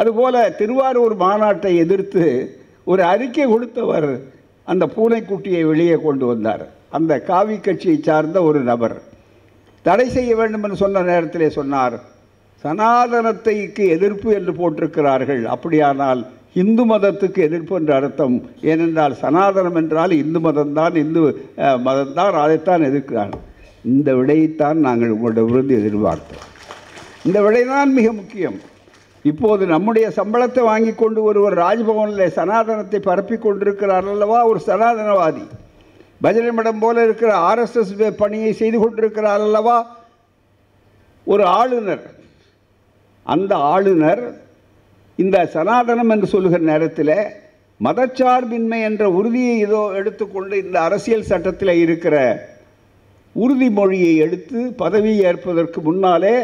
அதுபோல் 0.00 0.38
திருவாரூர் 0.58 1.14
மாநாட்டை 1.24 1.72
எதிர்த்து 1.84 2.24
ஒரு 2.90 3.02
அறிக்கை 3.12 3.46
கொடுத்தவர் 3.52 4.10
அந்த 4.72 4.84
பூனைக்குட்டியை 4.96 5.62
வெளியே 5.70 5.96
கொண்டு 6.04 6.24
வந்தார். 6.26 6.64
அந்த 6.96 7.12
காவி 7.30 7.56
கட்சியை 7.58 7.96
சார்ந்த 8.08 8.38
ஒரு 8.48 8.60
நபர். 8.70 8.96
தடை 9.86 10.06
செய்ய 10.16 10.30
வேண்டும் 10.40 10.64
என்று 10.66 10.78
சொன்ன 10.82 11.02
நேரத்திலே 11.10 11.48
சொன்னார் 11.58 11.96
சனாதனத்தைக்கு 12.64 13.84
எதிர்ப்பு 13.96 14.28
என்று 14.38 14.52
போட்டிருக்கிறார்கள். 14.60 15.42
அப்படியானால் 15.54 16.22
இந்து 16.62 16.84
மதத்துக்கு 16.92 17.40
எதிர்ப்பு 17.48 17.74
என்ற 17.80 17.92
அர்த்தம். 17.98 18.36
ஏனென்றால் 18.70 19.14
சனாதனம் 19.22 19.78
என்றால் 19.80 20.12
இந்து 20.22 20.40
மதம்தான் 20.46 20.94
இந்து 21.04 21.22
மதம்தான் 21.88 22.40
அதைத்தான் 22.44 22.86
எதிர்க்கிறார்கள். 22.90 23.44
இந்த 23.84 24.14
விடையைத்தான் 24.14 24.74
நாங்கள் 24.74 25.10
உங்களிடமிருந்து 25.10 25.78
எதிர்பார்த்தோம். 25.80 26.46
இந்த 27.24 27.40
விடைதான் 27.40 27.92
மிக 27.92 28.12
முக்கியம். 28.12 28.60
இப்போது 29.22 29.66
நம்முடைய 29.66 30.12
சம்பளத்தை 30.16 30.62
வாங்கி 30.62 30.94
கொண்டு 30.94 31.22
ஒருவர் 31.22 31.58
ராஜ்பவனில் 31.58 32.26
சனாதனத்தை 32.26 33.00
பரப்பி 33.00 33.36
கொண்டிருக்கிறார் 33.36 34.08
அல்லவா? 34.08 34.46
ஒரு 34.46 34.60
சனாதனவாதி. 34.66 35.46
பஜனை 36.20 36.52
மடம் 36.52 36.78
போல 36.78 37.02
இருக்கிற 37.02 37.36
ஆர்எஸ்எஸ் 37.36 38.10
பணியை 38.10 38.52
செய்து 38.52 38.78
கொண்டிருக்கிறார் 38.78 39.40
அல்லவா? 39.40 39.96
ஒரு 41.24 41.44
ஆளுநர். 41.44 42.04
அந்த 43.22 43.56
ஆளுநர் 43.56 44.40
இந்த 45.16 45.50
சனாதனம் 45.54 46.08
என்று 46.08 46.26
சொல்லுகிற 46.26 46.62
நேரத்தில் 46.62 47.16
மதச்சார்பின்மை 47.84 48.80
என்ற 48.80 49.10
உறுதியை 49.10 49.58
இதோ 49.58 49.90
எடுத்துக்கொண்டு 49.94 50.58
இந்த 50.58 50.80
அரசியல் 50.80 51.22
சட்டத்தில் 51.22 51.68
இருக்கிற 51.68 52.47
உறுதிமொழியை 53.36 54.16
எடுத்து 54.16 54.72
பதவி 54.76 55.18
ஏற்பதற்கு 55.18 55.80
முன்னாலே 55.80 56.36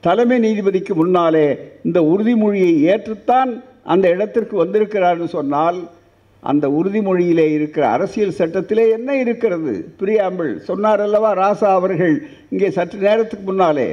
தலைமை 0.00 0.38
நீதிபதிக்கு 0.38 0.94
முன்னாலே 0.94 1.46
இந்த 1.82 2.00
உறுதிமொழியை 2.00 2.72
ஏற்றுத்தான் 2.92 3.62
அந்த 3.82 4.08
இடத்திற்கு 4.08 4.64
வந்திருக்கிறார்னு 4.64 5.24
சொன்னால் 5.24 5.78
அந்த 6.42 6.68
உறுதிமொழியிலே 6.68 7.46
இருக்கிற 7.52 7.88
அரசியல் 7.88 8.36
சட்டத்திலே 8.38 8.90
என்ன 8.90 9.16
இருக்கிறது? 9.16 9.72
பிரியாம்பிள் 10.00 10.56
சொன்னார் 10.58 11.00
அல்லவா 11.00 11.30
ராசா 11.34 11.68
அவர்கள் 11.78 12.14
இங்கே 12.50 12.70
சற்று 12.70 12.98
நேரத்துக்கு 12.98 13.44
முன்னாலே. 13.44 13.88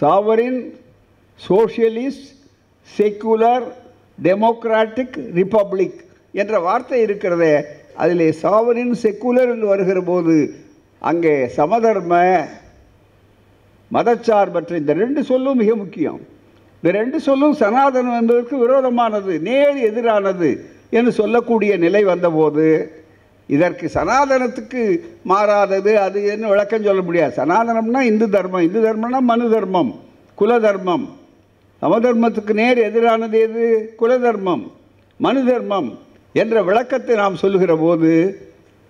Sovereign 0.00 0.60
socialist 1.48 2.28
secular 2.98 3.66
democratic 4.22 5.16
republic 5.34 5.98
என்ற 6.32 6.58
வார்த்தை 6.58 7.00
இருக்கிறதே. 7.00 7.54
அதிலே 7.94 8.34
சாவரின் 8.42 8.94
செக்குலர் 9.02 9.50
என்று 9.50 9.66
வருகிற 9.66 10.00
போது 10.00 10.54
அங்கே 11.02 11.34
சமதர்ம 11.56 12.14
மதச்சார்பற்ற 13.90 14.76
இந்த 14.76 14.92
ரெண்டு 14.92 15.20
சொல்லும் 15.24 15.60
மிக 15.62 15.74
முக்கியம். 15.74 16.20
இந்த 16.82 16.90
ரெண்டு 16.98 17.18
சொல்லும் 17.20 17.56
சனாதனம் 17.60 18.18
என்பதற்கு 18.20 18.54
விரோதமானது 18.58 19.40
நேர் 19.40 19.78
எதிரானது 19.88 20.48
என்று 20.90 21.12
சொல்லக்கூடிய 21.12 21.72
நிலை 21.76 22.04
வந்தபோது 22.04 22.66
இதற்கு 23.48 23.86
சனாதனத்துக்கு 23.94 24.82
மாறாதது 25.22 25.92
அது 26.00 26.18
என்ன 26.24 26.48
விளக்கம் 26.48 26.86
சொல்ல 26.88 27.02
முடியாது. 27.02 27.34
சனாதனம்னா 27.40 28.00
இந்து 28.00 28.26
தர்மம் 28.30 28.66
இந்து 28.68 28.80
தர்மம்னா 28.86 29.20
மனு 29.20 29.46
தர்மம் 29.50 29.92
குல 30.34 30.58
தர்மம். 30.58 31.06
சமதர்மத்துக்கு 31.82 32.52
நேர் 32.52 32.78
எதிரானது 32.88 33.38
எது? 33.46 33.64
குல 33.96 34.12
தர்மம் 34.18 34.64
மனு 35.20 35.40
தர்மம் 35.44 35.88
என்ற 36.32 36.62
விளக்கத்தை 36.62 37.16
நாம் 37.16 37.40
சொல்லுகிற 37.42 37.76
போது 37.76 38.10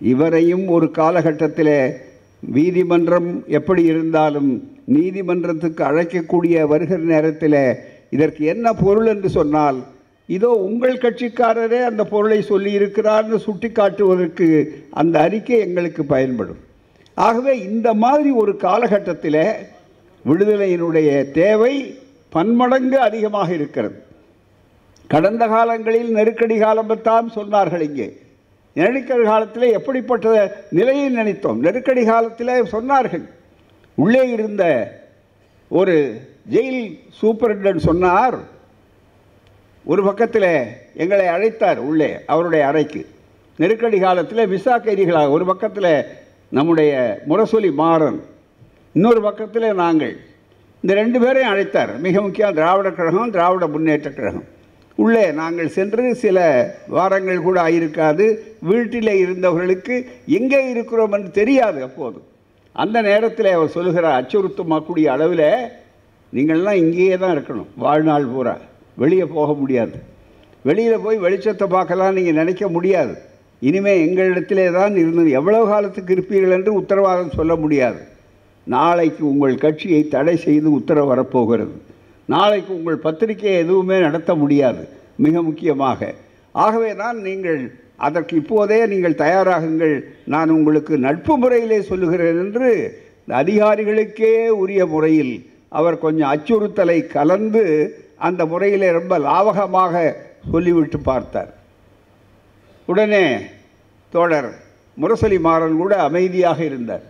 இவரையும் 0.00 0.68
ஒரு 0.68 0.90
காலகட்டத்தில் 0.90 2.00
நீதிமன்றம் 2.40 3.44
எப்படி 3.48 3.82
இருந்தாலும் 3.82 4.50
நீதிமன்றத்துக்கு 4.84 5.84
அழைக்கக்கூடிய 5.84 6.66
வருகிற 6.66 6.98
நேரத்தில் 6.98 7.78
இதற்கு 8.10 8.44
என்ன 8.44 8.72
பொருள் 8.72 9.06
என்று 9.06 9.28
சொன்னால் 9.28 9.94
இதோ 10.26 10.46
உங்கள் 10.46 10.98
கட்சிக்காரரே 10.98 11.84
அந்த 11.84 12.04
பொருளை 12.04 12.44
சொல்லியிருக்கிறார்னு 12.48 13.36
சுட்டி 13.36 13.70
காட்டுவதற்கு 13.70 14.46
அந்த 14.90 15.20
அறிக்கை 15.20 15.58
எங்களுக்கு 15.58 16.04
பயன்படும். 16.04 16.58
ஆகவே 17.14 17.58
இந்த 17.58 17.94
மாதிரி 17.94 18.30
ஒரு 18.30 18.56
காலகட்டத்தில் 18.56 19.42
விடுதலையினுடைய 20.26 21.30
தேவை 21.30 21.98
பன்மடங்கு 22.28 23.00
அதிகமாக 23.00 23.54
இருக்கிறது. 23.54 24.02
கடந்த 25.06 25.46
காலங்களில் 25.46 26.10
நெருக்கடி 26.10 26.58
காலம்தான் 26.58 27.30
சொன்னார்கள் 27.34 27.80
இங்கே. 27.80 28.08
நெருக்கடி 28.76 29.22
காலத்தில் 29.22 29.72
எப்படிப்பட்ட 29.72 30.56
நிலையை 30.70 31.16
நினைத்தோம்? 31.16 31.56
நெருக்கடி 31.56 32.04
காலத்தில் 32.04 32.62
சொன்னார்கள். 32.72 33.26
உள்ளே 33.94 34.28
இருந்த 34.28 34.64
ஒரு 35.68 35.94
ஜெயில் 36.50 36.98
சூப்பரண்டன் 37.22 37.76
சொன்னார் 37.76 38.38
ஒரு 39.84 40.02
பக்கத்தில் 40.02 40.48
எங்களை 40.94 41.26
அழைத்தார் 41.26 41.76
உள்ளே 41.76 42.10
அவருடைய 42.26 42.66
அறைக்கு. 42.66 43.06
நெருக்கடி 43.56 43.98
காலத்தில் 43.98 44.48
விசா 44.48 44.78
கைதிகளாக 44.78 45.30
ஒரு 45.30 45.44
பக்கத்தில் 45.44 46.04
நம்முடைய 46.48 47.20
முரசொலி 47.28 47.72
மாறன் 47.72 48.20
இன்னொரு 48.92 49.20
பக்கத்தில் 49.20 49.74
நாங்கள். 49.74 50.16
இந்த 50.80 50.94
ரெண்டு 50.94 51.20
பேரையும் 51.20 51.52
அழைத்தார். 51.54 51.98
மிக 51.98 52.20
முக்கியம் 52.20 52.54
திராவிட 52.54 52.90
கழகம் 52.90 53.30
திராவிட 53.30 53.66
முன்னேற்ற 53.66 54.10
கழகம். 54.10 54.54
உள்ளே 54.96 55.24
நாங்கள் 55.32 55.74
சென்று 55.76 56.14
சில 56.14 56.38
வாரங்கள் 56.88 57.46
கூட 57.46 57.56
ஆயிருக்காது. 57.68 58.26
வீட்டில் 58.60 59.12
இருந்தவர்களுக்கு 59.24 59.96
எங்கே 60.38 60.70
இருக்கிறோம் 60.70 61.12
என்று 61.12 61.30
தெரியாது 61.30 61.82
அப்போது. 61.82 62.18
அந்த 62.72 63.02
நேரத்தில் 63.02 63.50
அவர் 63.52 63.74
சொல்லுகிற 63.76 64.06
அச்சுறுத்தமாக்கூடிய 64.20 65.04
அளவில் 65.04 65.48
நீங்கள்லாம் 66.32 66.80
இங்கேயே 66.84 67.16
தான் 67.16 67.34
இருக்கணும். 67.36 67.70
வாழ்நாள் 67.76 68.26
பூரா. 68.26 68.54
வெளியே 68.96 69.24
போக 69.24 69.52
முடியாது. 69.52 69.96
வெளியில் 70.62 71.04
போய் 71.04 71.18
வெளிச்சத்தை 71.18 71.66
பார்க்கலாம் 71.76 72.14
நீங்கள் 72.14 72.38
நினைக்க 72.42 72.68
முடியாது. 72.68 73.14
இனிமேல் 73.58 74.02
எங்களிடத்திலே 74.06 74.72
தான் 74.72 74.96
இருந்து 74.96 75.30
எவ்வளவு 75.30 75.66
காலத்துக்கு 75.68 76.14
இருப்பீர்கள் 76.14 76.56
என்று 76.58 76.72
உத்தரவாதம் 76.74 77.36
சொல்ல 77.38 77.56
முடியாது. 77.56 78.00
நாளைக்கு 78.64 79.22
உங்கள் 79.28 79.54
கட்சியை 79.64 80.08
தடை 80.08 80.36
செய்து 80.36 80.72
உத்தரவு 80.72 81.12
வரப்போகிறது. 81.12 81.74
நாளைக்கு 82.34 82.72
உங்கள் 82.78 83.04
பத்திரிகையை 83.06 83.58
எதுவுமே 83.64 83.96
நடத்த 84.06 84.30
முடியாது 84.42 84.82
மிக 85.24 85.42
முக்கியமாக. 85.48 86.00
ஆகவே 86.64 86.90
தான் 87.02 87.18
நீங்கள் 87.26 87.60
அதற்கு 88.06 88.34
இப்போதே 88.40 88.78
நீங்கள் 88.92 89.20
தயாராகுங்கள். 89.24 89.94
நான் 90.34 90.54
உங்களுக்கு 90.56 90.94
நட்பு 91.06 91.34
முறையிலே 91.42 91.78
சொல்லுகிறேன் 91.90 92.40
என்று 92.44 92.70
அதிகாரிகளுக்கே 93.40 94.32
உரிய 94.62 94.82
முறையில் 94.94 95.34
அவர் 95.78 96.02
கொஞ்சம் 96.04 96.30
அச்சுறுத்தலை 96.32 96.98
கலந்து 97.16 97.64
அந்த 98.26 98.42
முறையிலே 98.52 98.88
ரொம்ப 98.98 99.14
லாவகமாக 99.28 99.94
சொல்லிவிட்டு 100.52 100.98
பார்த்தார். 101.10 101.50
உடனே 102.88 103.24
தோழர் 104.12 104.50
முரசொலி 104.96 105.38
மாறன் 105.46 105.80
கூட 105.82 105.94
அமைதியாக 106.08 106.58
இருந்தார். 106.64 107.04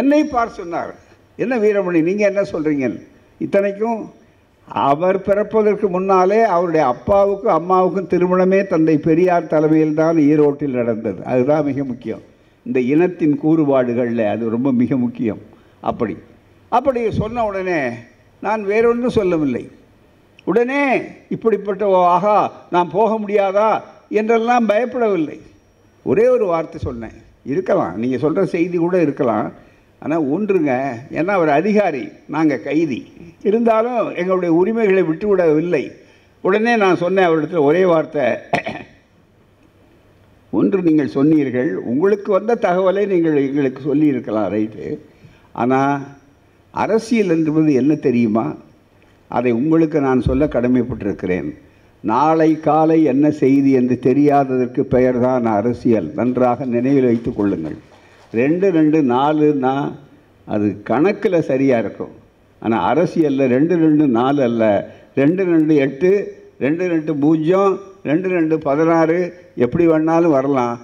என்னை 0.00 0.20
பார் 0.24 0.56
சொன்னார். 0.58 0.92
என்ன 1.42 1.54
வீரமணி 1.64 2.00
நீங்கள் 2.08 2.30
என்ன 2.30 2.42
சொல்கிறீங்க 2.52 2.88
இத்தனைக்கும் 3.38 4.10
அவர் 4.64 5.22
பிறப்பதற்கு 5.22 5.88
முன்னாலே 5.88 6.42
அவருடைய 6.42 6.86
அப்பாவுக்கும் 6.86 7.52
அம்மாவுக்கும் 7.52 8.08
திருமணமே 8.08 8.66
தந்தை 8.66 8.98
பெரியார் 8.98 9.46
தலைமையில் 9.46 9.94
தான் 9.94 10.16
ஈரோட்டில் 10.16 10.70
நடந்தது. 10.70 11.24
அதுதான் 11.24 11.64
மிக 11.64 11.84
முக்கியம். 11.84 12.20
இந்த 12.64 12.80
இனத்தின் 12.80 13.38
கூறுபாடுகளில் 13.38 14.26
அது 14.26 14.48
ரொம்ப 14.48 14.72
மிக 14.72 14.96
முக்கியம். 14.96 15.38
அப்படி. 15.80 16.16
அப்படி 16.68 17.10
சொன்ன 17.10 17.44
உடனே 17.44 17.88
நான் 18.40 18.64
வேறொன்றும் 18.64 19.10
சொல்லவில்லை. 19.10 19.70
உடனே 20.44 21.00
இப்படிப்பட்ட 21.28 21.96
ஆகா 21.96 22.52
நான் 22.70 22.90
போக 22.90 23.18
முடியாதா 23.18 23.80
என்றெல்லாம் 24.08 24.68
பயப்படவில்லை. 24.68 25.40
ஒரே 26.02 26.28
ஒரு 26.28 26.46
வார்த்தை 26.46 26.80
சொன்னேன். 26.80 27.12
இருக்கலாம். 27.44 27.98
நீங்கள் 27.98 28.18
சொல்கிற 28.18 28.46
செய்தி 28.46 28.78
கூட 28.78 29.00
இருக்கலாம். 29.00 29.52
ஆனால் 30.04 30.26
ஒன்றுங்க. 30.34 30.72
ஏன்னா 31.18 31.32
அவர் 31.38 31.50
அதிகாரி 31.60 32.04
நாங்கள் 32.34 32.64
கைதி. 32.68 33.00
இருந்தாலும் 33.48 34.00
எங்களுடைய 34.20 34.52
உரிமைகளை 34.60 35.02
விட்டுவிடவில்லை. 35.02 35.84
உடனே 36.46 36.72
நான் 36.76 37.02
சொன்னேன் 37.02 37.28
அவரிடத்தில் 37.28 37.68
ஒரே 37.68 37.84
வார்த்தை. 37.92 38.26
ஒன்று 40.58 40.78
நீங்கள் 40.88 41.14
சொன்னீர்கள் 41.16 41.70
உங்களுக்கு 41.90 42.30
வந்த 42.32 42.58
தகவலை 42.66 43.02
நீங்கள் 43.12 43.36
எங்களுக்கு 43.48 43.80
சொல்லியிருக்கலாம் 43.88 44.50
ரைட்டு 44.54 44.86
ஆனால் 45.62 46.02
அரசியல் 46.70 47.32
என்பது 47.34 47.72
என்ன 47.82 47.92
தெரியுமா? 48.08 48.46
அதை 49.36 49.50
உங்களுக்கு 49.60 49.98
நான் 50.00 50.26
சொல்ல 50.28 50.44
கடமைப்பட்டிருக்கிறேன். 50.46 51.48
நாளை 52.10 52.50
காலை 52.66 52.98
என்ன 53.12 53.26
செய்தி 53.42 53.70
என்று 53.80 53.96
தெரியாததற்கு 54.08 54.82
பெயர்தான் 54.94 55.46
அரசியல். 55.58 56.08
நன்றாக 56.18 56.64
நினைவில் 56.74 57.08
வைத்துக் 57.10 57.36
கொள்ளுங்கள். 57.36 57.78
ரெண்டு 58.40 58.66
ரெண்டு 58.76 58.98
நாலுன்னா 59.14 59.74
அது 60.54 60.66
கணக்கில் 60.90 61.46
சரியாக 61.50 61.82
இருக்கும். 61.84 62.14
ஆனால் 62.62 62.84
அரசியலில் 62.90 63.52
ரெண்டு 63.54 63.74
ரெண்டு 63.84 64.04
நாலு 64.18 64.40
அல்ல. 64.48 64.64
ரெண்டு 65.20 65.42
ரெண்டு 65.52 65.74
எட்டு 65.86 66.10
ரெண்டு 66.64 66.84
ரெண்டு 66.92 67.12
பூஜ்ஜியம் 67.22 67.74
ரெண்டு 68.10 68.28
ரெண்டு 68.36 68.54
பதினாறு 68.66 69.18
எப்படி 69.64 69.84
வேணாலும் 69.90 70.34
வரலாம். 70.36 70.76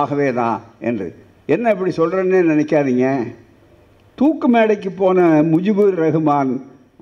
ஆகவே 0.00 0.28
தான் 0.40 0.58
என்று. 0.88 1.08
என்ன 1.54 1.72
இப்படி 1.74 1.92
சொல்கிறேன்னே 1.98 2.40
நினைக்காதீங்க. 2.52 3.08
தூக்கு 4.18 4.48
மேடைக்கு 4.54 4.90
போன 5.02 5.26
முஜிபுர் 5.52 5.96
ரஹ்மான் 6.04 6.52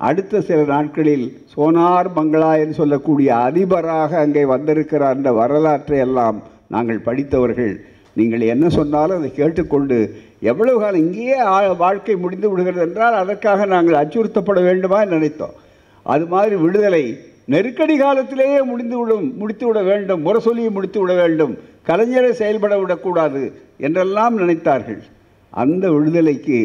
அடுத்த 0.07 0.41
சில 0.47 0.59
நாட்களில் 0.73 1.25
சோனார் 1.53 2.07
பங்களா 2.17 2.51
என்று 2.61 2.75
சொல்லக்கூடிய 2.81 3.29
அதிபராக 3.47 4.17
அங்கே 4.23 4.43
வந்திருக்கிறார். 4.53 5.17
என்ற 5.17 5.31
வரலாற்றை 5.41 5.99
எல்லாம் 6.07 6.39
நாங்கள் 6.75 7.05
படித்தவர்கள். 7.07 7.75
நீங்கள் 8.17 8.43
என்ன 8.53 8.65
சொன்னாலும் 8.77 9.17
அதை 9.19 9.29
கேட்டுக்கொண்டு 9.33 9.97
எவ்வளவு 10.49 10.79
காலம் 10.79 11.03
இங்கேயே 11.05 11.37
வாழ்க்கை 11.83 12.15
முடிந்து 12.23 12.49
விடுகிறது 12.49 12.83
என்றால் 12.87 13.21
அதற்காக 13.21 13.65
நாங்கள் 13.73 13.99
அச்சுறுத்தப்பட 14.01 14.59
வேண்டுமா? 14.67 14.99
நினைத்தோம். 15.13 15.55
அது 16.05 16.25
மாதிரி 16.33 16.55
விடுதலை 16.55 17.03
நெருக்கடி 17.53 17.95
காலத்திலேயே 17.97 18.59
முடிந்து 18.71 18.97
விடும் 18.99 19.27
முடித்து 19.37 19.65
விட 19.67 19.79
வேண்டும் 19.89 20.21
முரசொலியை 20.25 20.69
முடித்து 20.75 20.99
விட 21.01 21.13
வேண்டும் 21.21 21.53
கலைஞரை 21.89 22.31
செயல்பட 22.41 22.73
விடக்கூடாது 22.81 23.41
என்றெல்லாம் 23.85 24.35
நினைத்தார்கள். 24.41 25.01
அந்த 25.63 25.85
விடுதலைக்கு 25.95 26.59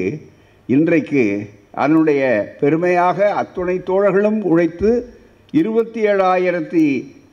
இன்றைக்கு 0.67 1.25
அதனுடைய 1.83 2.23
பெருமையாக 2.61 3.29
அத்துணை 3.41 3.77
தோழர்களும் 3.91 4.41
உழைத்து 4.53 4.91
இருபத்தி 5.61 6.01
ஏழாயிரத்தி 6.13 6.87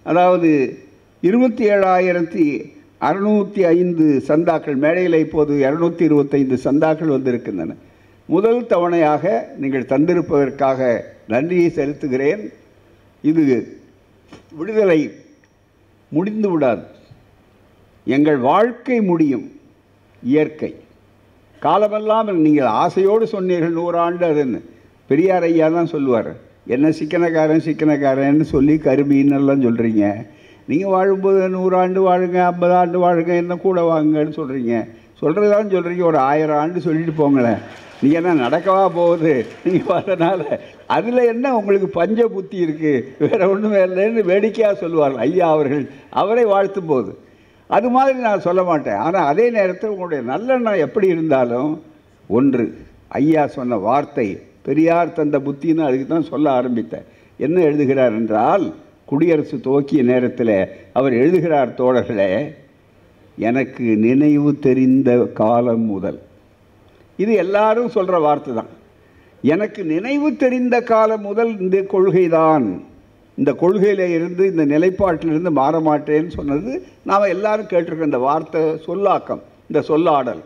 அதாவது 0.09 0.51
இருபத்தி 1.21 1.63
ஏழாயிரத்தி 1.69 2.45
அறுநூற்றி 3.01 3.61
ஐந்து 3.75 4.05
சந்தாக்கள் 4.27 4.77
மேடையில் 4.83 5.23
இப்போது 5.25 5.53
இரநூத்தி 5.65 6.03
இருபத்தைந்து 6.09 6.55
சந்தாக்கள் 6.63 7.13
வந்திருக்கின்றன. 7.15 7.75
முதல் 8.29 8.61
தவணையாக 8.71 9.23
நீங்கள் 9.61 9.89
தந்திருப்பதற்காக 9.91 10.79
நன்றியை 11.33 11.67
செலுத்துகிறேன். 11.75 12.41
இது 13.23 13.43
விடுதலை 14.59 14.99
முடிந்து 16.11 16.49
விடாது. 16.53 16.83
எங்கள் 18.07 18.39
வாழ்க்கை 18.49 18.97
முடியும் 19.11 19.45
இயற்கை. 20.23 20.71
காலமெல்லாம் 21.61 22.27
நீங்கள் 22.47 22.75
ஆசையோடு 22.83 23.25
சொன்னீர்கள் 23.35 23.77
நூறாண்டு 23.79 24.25
அதுன்னு 24.31 24.59
பெரியார் 25.09 25.45
ஐயா 25.49 25.67
தான் 25.75 25.93
சொல்லுவார் 25.93 26.31
என்ன 26.75 26.87
சிக்கனக்காரன் 26.97 27.65
சிக்கனக்காரன்னு 27.67 28.45
சொல்லி 28.55 28.75
கருமின்னு 28.87 29.37
எல்லாம் 29.39 29.63
சொல்கிறீங்க 29.65 30.05
நீங்கள் 30.69 30.93
வாழும்போது 30.93 31.41
நூறாண்டு 31.55 31.99
வாழுங்க 32.07 32.39
ஐம்பது 32.51 32.73
ஆண்டு 32.79 32.97
வாழுங்க 33.03 33.33
என்ன 33.41 33.53
கூட 33.65 33.81
வாங்கன்னு 33.89 34.33
சொல்கிறீங்க 34.39 34.73
சொல்கிறதான்னு 35.21 35.73
சொல்கிறீங்க 35.75 36.03
ஒரு 36.09 36.19
ஆயிரம் 36.29 36.59
ஆண்டு 36.61 36.87
சொல்லிட்டு 36.87 37.13
போங்களேன். 37.19 37.61
நீங்கள் 38.01 38.19
என்ன 38.21 38.33
நடக்கவா 38.45 38.81
போகுது? 38.97 39.31
நீங்கள் 39.65 39.95
அதனால் 39.99 40.43
அதில் 40.95 41.21
என்ன 41.33 41.53
உங்களுக்கு 41.59 41.87
பஞ்ச 41.99 42.27
புத்தி 42.33 42.57
இருக்குது 42.65 43.05
வேறு 43.23 43.47
ஒன்றும் 43.51 43.77
இல்லைன்னு 43.85 44.23
வேடிக்கையாக 44.31 44.75
சொல்லுவார்கள். 44.81 45.23
ஐயா 45.27 45.47
அவர்கள் 45.55 45.85
அவரை 46.21 46.43
வாழ்த்தும் 46.51 46.89
போது. 46.91 47.11
அது 47.69 47.87
மாதிரி 47.95 48.17
நான் 48.27 48.45
சொல்ல 48.47 48.61
மாட்டேன். 48.69 48.99
ஆனால் 49.05 49.29
அதே 49.31 49.45
நேரத்தில் 49.57 49.93
உங்களுடைய 49.93 50.21
நல்லெண்ணம் 50.31 50.83
எப்படி 50.87 51.07
இருந்தாலும் 51.15 51.71
ஒன்று 52.39 52.65
ஐயா 53.21 53.45
சொன்ன 53.55 53.79
வார்த்தை 53.87 54.27
பெரியார் 54.67 55.17
தந்த 55.17 55.37
புத்தின்னு 55.47 55.87
அதுக்கு 55.87 56.07
தான் 56.07 56.29
சொல்ல 56.31 56.47
ஆரம்பித்தேன். 56.59 57.07
என்ன 57.39 57.57
எழுதுகிறார் 57.69 58.17
என்றால் 58.19 58.67
குடியரசு 59.09 59.57
துவக்கிய 59.65 60.01
நேரத்தில் 60.11 60.55
அவர் 60.99 61.13
எழுதுகிறார் 61.21 61.77
தோழர்களே 61.79 62.31
எனக்கு 63.49 63.85
நினைவு 64.05 64.51
தெரிந்த 64.65 65.11
காலம் 65.39 65.85
முதல். 65.93 66.19
இது 67.23 67.33
எல்லாரும் 67.43 67.93
சொல்கிற 67.95 68.17
வார்த்தை 68.25 68.51
தான். 68.59 68.71
எனக்கு 69.53 69.81
நினைவு 69.93 70.29
தெரிந்த 70.43 70.75
காலம் 70.91 71.25
முதல் 71.29 71.51
இந்த 71.63 71.77
கொள்கை 71.93 72.25
தான் 72.37 72.67
இந்த 73.37 73.51
கொள்கையில் 73.61 74.03
இருந்து 74.17 74.43
இந்த 74.51 74.63
நிலைப்பாட்டிலிருந்து 74.73 75.51
மாற 75.61 75.79
மாட்டேன்னு 75.87 76.31
சொன்னது 76.37 76.71
நாம் 77.09 77.31
எல்லாரும் 77.35 77.71
கேட்டிருக்கோம் 77.71 78.11
இந்த 78.11 78.21
வார்த்தை 78.27 78.61
சொல்லாக்கம் 78.87 79.41
இந்த 79.69 79.79
சொல்லாடல். 79.89 80.43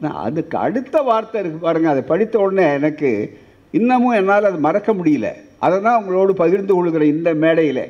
நான் 0.00 0.18
அதுக்கு 0.26 0.56
அடுத்த 0.66 0.96
வார்த்தை 1.10 1.38
இருக்குது 1.40 1.66
பாருங்கள் 1.68 1.92
அதை 1.94 2.02
படித்த 2.10 2.34
உடனே 2.44 2.66
எனக்கு 2.78 3.10
இன்னமும் 3.78 4.18
என்னால் 4.20 4.48
அது 4.50 4.58
மறக்க 4.66 4.90
முடியல. 4.98 5.28
அதை 5.64 5.76
தான் 5.80 5.98
உங்களோடு 6.00 6.32
பகிர்ந்து 6.34 6.74
கொள்கிற 6.74 7.04
இந்த 7.14 7.30
மேடையில். 7.44 7.84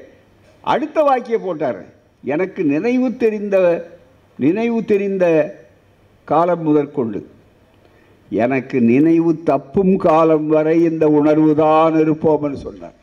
அடுத்த 0.60 1.02
வாக்கிய 1.02 1.38
போட்டார். 1.38 1.80
எனக்கு 2.34 2.62
நினைவு 2.72 3.08
தெரிந்த 3.16 3.56
நினைவு 4.38 4.78
தெரிந்த 4.92 5.24
காலம் 6.30 6.62
முதற்கொண்டு. 6.62 7.20
எனக்கு 8.30 8.78
நினைவு 8.92 9.32
தப்பும் 9.50 9.96
காலம் 9.96 10.46
வரை 10.54 10.76
இந்த 10.90 11.04
உணர்வு 11.18 11.52
தான் 11.54 11.94
இருப்போம்னு 11.94 12.58
சொன்னார். 12.66 12.96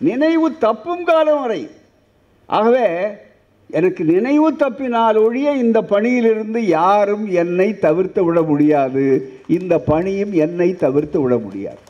நினைவு 0.00 0.48
தப்பும் 0.58 1.04
காலம் 1.04 1.40
வரை. 1.40 1.62
ஆகவே 2.46 2.86
எனக்கு 3.78 4.04
நினைவு 4.04 4.48
தப்பினால் 4.52 5.18
ஒழிய 5.24 5.48
இந்த 5.64 5.78
பணியிலிருந்து 5.92 6.60
யாரும் 6.66 7.26
என்னை 7.42 7.68
தவிர்த்து 7.86 8.24
விட 8.24 8.42
முடியாது. 8.42 9.04
இந்த 9.58 9.74
பணியும் 9.90 10.32
என்னை 10.46 10.68
தவிர்த்து 10.84 11.20
விட 11.20 11.36
முடியாது. 11.46 11.80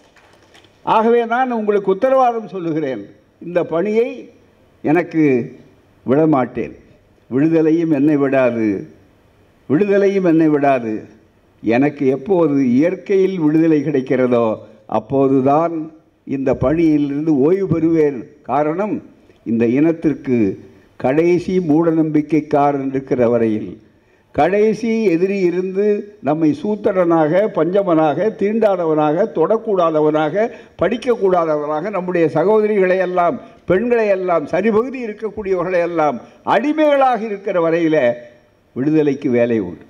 ஆகவே 0.83 1.27
நான் 1.27 1.51
உங்களுக்கு 1.51 1.91
உத்தரவாதம் 1.91 2.49
சொல்லுகிறேன். 2.49 3.07
இந்த 3.47 3.65
பணியை 3.65 4.31
எனக்கு 4.83 5.57
விடமாட்டேன். 6.05 6.77
விடுதலையும் 7.31 7.93
என்னை 7.93 8.17
விடாது. 8.17 8.87
விடுதலையும் 9.69 10.25
என்னை 10.25 10.49
விடாது. 10.49 11.03
எனக்கு 11.63 12.07
எப்போது 12.07 12.71
இயற்கையில் 12.71 13.39
விடுதலை 13.39 13.83
கிடைக்கிறதோ 13.83 14.59
அப்போதுதான் 14.87 15.93
இந்த 16.25 16.55
பணியிலிருந்து 16.55 17.39
ஓய்வு 17.39 17.79
பெறுவேன். 17.79 18.25
காரணம் 18.43 19.03
இந்த 19.45 19.67
இனத்திற்கு 19.67 20.61
கடைசி 20.97 21.59
மூடநம்பிக்கைக்காரன் 21.59 22.87
இருக்கிற 22.87 23.29
வரையில். 23.29 23.81
கடைசி 24.33 25.05
எதிரி 25.05 25.39
இருந்து 25.41 26.17
நம்மை 26.23 26.59
சூத்திரனாக 26.63 27.41
பஞ்சமனாக 27.55 28.29
தீண்டாதவனாக 28.41 29.25
தொடக்கூடாதவனாக 29.35 30.51
படிக்கக்கூடாதவனாக 30.83 31.91
நம்முடைய 31.91 32.27
சகோதரிகளை 32.35 32.99
எல்லாம் 32.99 33.41
பெண்களை 33.65 34.07
எல்லாம் 34.09 34.47
சரிபகுதி 34.47 35.01
இருக்கக்கூடியவர்களை 35.07 35.81
எல்லாம் 35.89 36.21
அடிமைகளாக 36.45 37.21
இருக்கிற 37.25 37.61
வரையில் 37.61 38.03
விடுதலைக்கு 38.73 39.31
வேலை 39.31 39.59
உண்டு. 39.61 39.85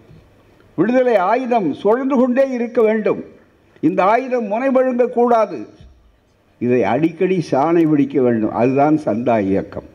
விடுதலை 0.75 1.17
ஆயுதம் 1.17 1.73
சுழன்று 1.75 2.17
கொண்டே 2.17 2.49
இருக்க 2.51 2.83
வேண்டும். 2.83 3.25
இந்த 3.81 4.05
ஆயுதம் 4.05 4.51
முனைபழுங்கக்கூடாது. 4.53 5.59
இதை 6.59 6.83
அடிக்கடி 6.85 7.45
சாணை 7.51 7.89
பிடிக்க 7.89 8.23
வேண்டும். 8.23 8.53
அதுதான் 8.53 8.97
சந்தா 9.05 9.39
இயக்கம் 9.41 9.89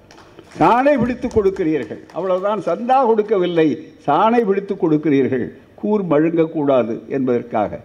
சாணை 0.60 0.94
பிடித்து 1.00 1.28
கொடுக்கிறீர்கள். 1.28 2.02
அவ்வளவுதான் 2.14 2.62
சந்தா 2.68 2.98
கொடுக்கவில்லை. 3.06 3.68
சாணை 4.08 4.42
பிடித்து 4.46 4.76
கொடுக்கிறீர்கள். 4.76 5.46
கூர் 5.76 6.04
மழுங்கக்கூடாது 6.12 6.94
என்பதற்காக. 7.08 7.80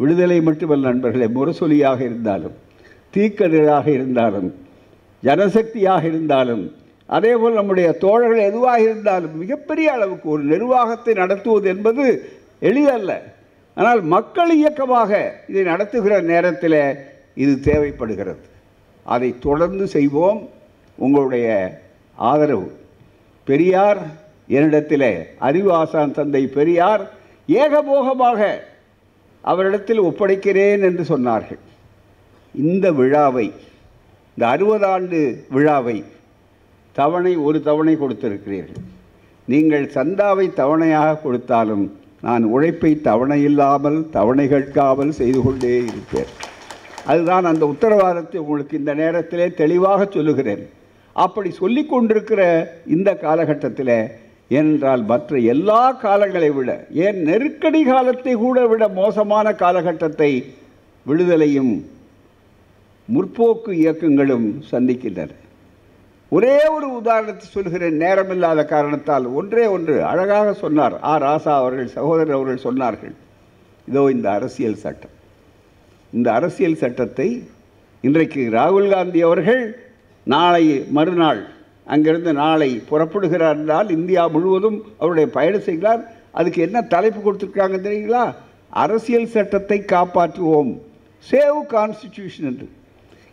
விடுதலை 0.00 0.38
மட்டுமல்ல 0.40 0.88
நண்பர்களே 0.88 1.26
முரசொலியாக 1.36 2.00
இருந்தாலும் 2.00 2.56
தீக்கதிராக 3.14 3.86
இருந்தாலும் 3.86 4.48
ஜனசக்தியாக 5.22 6.02
இருந்தாலும் 6.04 6.64
அதேபோல் 7.06 7.52
நம்முடைய 7.52 7.92
தோழர்கள் 7.92 8.48
எதுவாக 8.50 8.80
இருந்தாலும் 8.80 9.34
மிகப்பெரிய 9.38 9.92
அளவுக்கு 9.92 10.28
ஒரு 10.28 10.42
நிர்வாகத்தை 10.42 11.14
நடத்துவது 11.14 11.66
என்பது 11.68 12.04
எளிதல்ல. 12.60 13.12
ஆனால் 13.74 14.02
மக்கள் 14.02 14.52
இயக்கமாக 14.56 15.40
இதை 15.48 15.62
நடத்துகிற 15.62 16.20
நேரத்தில் 16.20 16.80
இது 17.34 17.60
தேவைப்படுகிறது. 17.60 18.44
அதை 19.06 19.38
தொடர்ந்து 19.38 19.86
செய்வோம். 19.86 20.48
உங்களுடைய 20.98 21.46
ஆதரவு. 22.16 22.68
பெரியார் 23.44 24.00
என்னிடத்தில் 24.48 25.10
அறிவு 25.48 25.70
ஆசான் 25.72 26.16
தந்தை 26.18 26.42
பெரியார் 26.46 27.02
ஏகபோகமாக 27.48 28.40
அவரிடத்தில் 29.44 30.00
ஒப்படைக்கிறேன் 30.08 30.82
என்று 30.88 31.04
சொன்னார்கள். 31.12 31.62
இந்த 32.54 32.86
விழாவை 32.92 33.46
இந்த 34.36 34.44
அறுபது 34.48 34.86
ஆண்டு 34.86 35.18
விழாவை 35.50 36.04
தவணை 36.92 37.36
ஒரு 37.36 37.58
தவணை 37.62 37.94
கொடுத்திருக்கிறீர்கள். 38.00 38.82
நீங்கள் 39.48 39.86
சந்தாவை 39.94 40.46
தவணையாக 40.60 41.20
கொடுத்தாலும் 41.22 41.84
நான் 42.20 42.44
உழைப்பை 42.44 42.92
தவணை 43.00 43.42
இல்லாமல் 43.42 43.98
தவணை 44.10 44.48
கேட்காமல் 44.48 45.12
செய்து 45.20 45.42
கொண்டே 45.42 45.74
இருப்பேன். 45.76 46.32
அதுதான் 47.04 47.44
அந்த 47.44 47.64
உத்தரவாதத்தை 47.72 48.36
உங்களுக்கு 48.36 48.74
இந்த 48.78 48.94
நேரத்திலே 48.94 49.48
தெளிவாக 49.62 50.08
சொல்லுகிறேன். 50.16 50.64
அப்படி 51.16 51.50
சொல்லி 51.52 51.82
கொண்டிருக்கிற 51.86 52.42
இந்த 52.86 53.10
காலகட்டத்தில் 53.16 53.96
ஏனென்றால் 54.50 55.02
மற்ற 55.04 55.38
எல்லா 55.46 55.82
காலங்களை 56.02 56.50
விட 56.54 56.70
ஏன் 57.04 57.18
நெருக்கடி 57.22 57.84
காலத்தை 57.84 58.34
கூட 58.36 58.66
விட 58.66 58.88
மோசமான 58.94 59.52
காலகட்டத்தை 59.54 60.30
விடுதலையும் 61.06 61.72
முற்போக்கு 63.08 63.72
இயக்கங்களும் 63.72 64.46
சந்திக்கின்றன. 64.70 65.32
ஒரே 66.32 66.56
ஒரு 66.68 66.86
உதாரணத்தை 66.90 67.46
சொல்கிறேன் 67.46 68.00
நேரமில்லாத 68.00 68.60
காரணத்தால். 68.64 69.26
ஒன்றே 69.32 69.64
ஒன்று 69.66 70.04
அழகாக 70.04 70.54
சொன்னார். 70.54 70.94
ஆ. 71.02 71.12
ராசா 71.18 71.52
அவர்கள் 71.56 71.88
சகோதரர் 71.88 72.36
அவர்கள் 72.36 72.64
சொன்னார்கள் 72.64 73.14
இதோ 73.88 74.10
இந்த 74.10 74.28
அரசியல் 74.30 74.74
சட்டம். 74.76 75.14
இந்த 76.12 76.28
அரசியல் 76.32 76.76
சட்டத்தை 76.76 77.28
இன்றைக்கு 78.04 78.42
ராகுல் 78.50 78.88
காந்தி 78.88 79.20
அவர்கள் 79.22 79.62
நாளை 80.32 80.84
மறுநாள் 80.96 81.42
அங்கிருந்து 81.84 82.32
நாளை 82.32 82.82
புறப்படுகிறார் 82.90 83.56
என்றால் 83.56 83.90
இந்தியா 83.90 84.26
முழுவதும் 84.26 84.82
அவருடைய 84.98 85.30
பயணம் 85.30 85.66
செய்கிறார். 85.68 86.02
அதுக்கு 86.32 86.62
என்ன 86.62 86.82
தலைப்பு 86.82 87.20
கொடுத்துருக்காங்க 87.26 87.76
தெரியுங்களா? 87.86 88.34
அரசியல் 88.68 89.32
சட்டத்தை 89.34 89.78
காப்பாற்றுவோம். 89.80 90.72
சேவ் 91.30 91.60
கான்ஸ்டிடியூஷன் 91.70 92.48
என்று. 92.50 92.68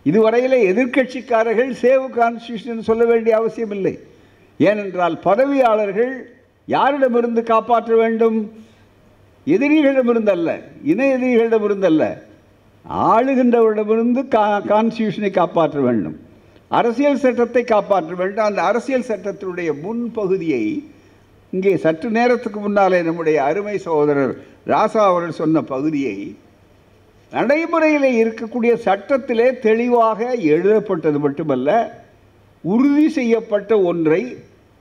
இதுவரையிலே 0.05 0.59
எதிர்க்கட்சிக்காரர்கள் 0.71 1.71
சேவ் 1.81 2.05
கான்ஸ்டியூஷன் 2.19 2.87
சொல்ல 2.89 3.05
வேண்டிய 3.05 3.35
அவசியம் 3.35 3.71
இல்லை 3.71 3.99
ஏனென்றால் 4.57 5.19
பதவியாளர்கள் 5.23 6.13
யாரிடமிருந்து 6.67 7.43
காப்பாற்ற 7.43 7.95
வேண்டும்? 7.95 8.51
எதிரிகளிடமிருந்தல்ல 9.45 10.51
இணை 10.83 11.07
எதிரிகளிடமிருந்தல்ல 11.15 12.03
ஆளுகின்றவரிடமிருந்து 12.89 14.27
கா 14.27 14.45
கான்ஸ்டியூஷனை 14.61 15.31
காப்பாற்ற 15.31 15.79
வேண்டும். 15.81 16.22
அரசியல் 16.73 17.21
சட்டத்தை 17.23 17.63
காப்பாற்ற 17.63 18.11
வேண்டும். 18.15 18.47
அந்த 18.49 18.61
அரசியல் 18.61 19.09
சட்டத்தினுடைய 19.09 19.69
முன்பகுதியை 19.83 20.63
இங்கே 21.53 21.73
சற்று 21.77 22.09
நேரத்துக்கு 22.09 22.59
முன்னாலே 22.59 22.99
நம்முடைய 23.01 23.37
அருமை 23.43 23.75
சகோதரர் 23.77 24.33
ராசா 24.67 25.01
அவர்கள் 25.05 25.39
சொன்ன 25.41 25.61
பகுதியை 25.63 26.17
நடைமுறையில் 27.31 28.07
இருக்கக்கூடிய 28.21 28.73
சட்டத்திலே 28.85 29.47
தெளிவாக 29.59 30.19
எழுதப்பட்டது 30.53 31.19
மட்டுமல்ல 31.19 31.69
உறுதி 32.63 33.07
செய்யப்பட்ட 33.09 33.71
ஒன்றை 33.81 34.21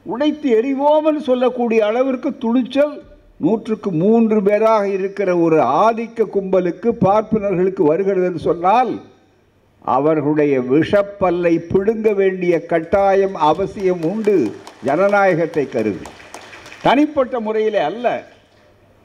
உடைத்து 0.06 0.48
எறிவோம்னு 0.50 1.20
சொல்லக்கூடிய 1.20 1.80
அளவிற்கு 1.84 2.30
துணிச்சல் 2.38 2.94
நூற்றுக்கு 3.36 3.90
மூன்று 3.94 4.38
பேராக 4.42 4.84
இருக்கிற 4.88 5.30
ஒரு 5.36 5.58
ஆதிக்க 5.80 6.26
கும்பலுக்கு 6.34 6.90
பார்ப்பனர்களுக்கு 7.04 7.84
வருகிறது 7.84 8.26
என்று 8.26 8.42
சொன்னால் 8.42 8.92
அவர்களுடைய 9.84 10.60
விஷப்பல்லை 10.60 11.58
பிடுங்க 11.58 12.12
வேண்டிய 12.12 12.66
கட்டாயம் 12.66 13.34
அவசியம் 13.34 14.04
உண்டு. 14.04 14.54
ஜனநாயகத்தை 14.82 15.68
கருதி. 15.68 16.06
தனிப்பட்ட 16.82 17.40
முறையில் 17.40 17.74
அல்ல. 17.74 18.24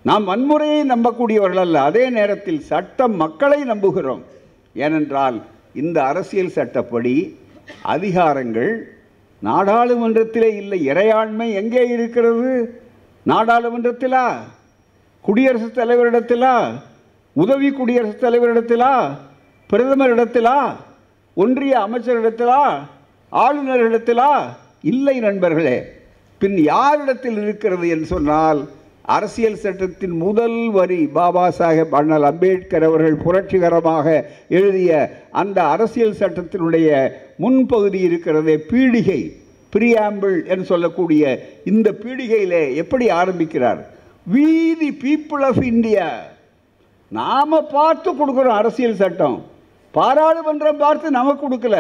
நாம் 0.01 0.27
வன்முறையை 0.27 0.83
நம்பக்கூடியவர்கள் 0.83 1.57
அல்ல. 1.57 1.81
அதே 1.81 2.09
நேரத்தில் 2.09 2.61
சட்டம் 2.61 3.15
மக்களை 3.15 3.63
நம்புகிறோம். 3.63 4.21
ஏனென்றால் 4.73 5.41
இந்த 5.73 6.03
அரசியல் 6.03 6.49
சட்டப்படி 6.49 7.39
அதிகாரங்கள் 7.85 8.81
நாடாளுமன்றத்திலே 9.43 10.55
இல்லை. 10.55 10.87
இறையாண்மை 10.87 11.53
எங்கே 11.53 11.87
இருக்கிறது? 11.87 12.81
நாடாளுமன்றத்திலா? 13.25 14.33
குடியரசுத் 15.21 15.77
தலைவரிடத்திலா? 15.77 16.81
உதவி 17.33 17.71
குடியரசுத் 17.71 18.23
தலைவரிடத்திலா? 18.23 19.17
பிரதமரிடத்திலா 19.69 20.57
ஒன்றிய 21.37 21.73
அமைச்சரிடத்திலா 21.87 22.61
ஆளுநரிடத்திலா? 23.31 24.31
இல்லை 24.81 25.19
நண்பர்களே 25.19 25.77
பின் 26.41 26.57
யாரிடத்தில் 26.57 27.37
இருக்கிறது 27.37 27.87
என்று 27.87 28.05
சொன்னால் 28.05 28.59
அரசியல் 29.15 29.59
சட்டத்தின் 29.63 30.15
முதல் 30.17 30.69
வரி 30.69 30.99
பாபா 31.17 31.43
சாஹேப் 31.59 31.95
அண்ணல் 31.99 32.23
அம்பேத்கர் 32.23 32.83
அவர்கள் 32.83 33.17
புரட்சிகரமாக 33.25 34.07
எழுதிய 34.49 34.91
அந்த 35.31 35.63
அரசியல் 35.63 36.17
சட்டத்தினுடைய 36.19 36.87
முன்பகுதி 37.39 37.99
இருக்கிறது 38.01 38.65
பீடிகை 38.71 39.19
பிரியாம்பிள் 39.73 40.37
என்று 40.45 40.65
சொல்லக்கூடிய 40.65 41.23
இந்த 41.65 41.87
பீடிகையிலே 42.03 42.63
எப்படி 42.75 43.09
ஆரம்பிக்கிறார்? 43.09 43.81
வீதி 44.27 44.89
பீப்புள் 45.03 45.43
ஆஃப் 45.49 45.63
இந்தியா 45.63 46.07
நாம 47.11 47.61
பார்த்து 47.61 48.09
கொடுக்குறோம் 48.11 48.59
அரசியல் 48.61 48.99
சட்டம். 49.03 49.37
பாராளுமன்றம் 49.97 50.77
பார்த்து 50.77 51.11
நமக்கு 51.11 51.43
கொடுக்கல. 51.45 51.77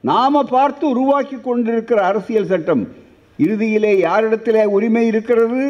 நாம 0.00 0.42
பார்த்து 0.42 0.88
உருவாக்கி 0.88 1.36
கொண்டிருக்கிற 1.36 2.04
அரசியல் 2.04 2.46
சட்டம். 2.46 2.82
இறுதியிலே 3.38 3.92
யாரிடத்திலே 4.00 4.64
உரிமை 4.64 5.06
இருக்கிறது? 5.06 5.62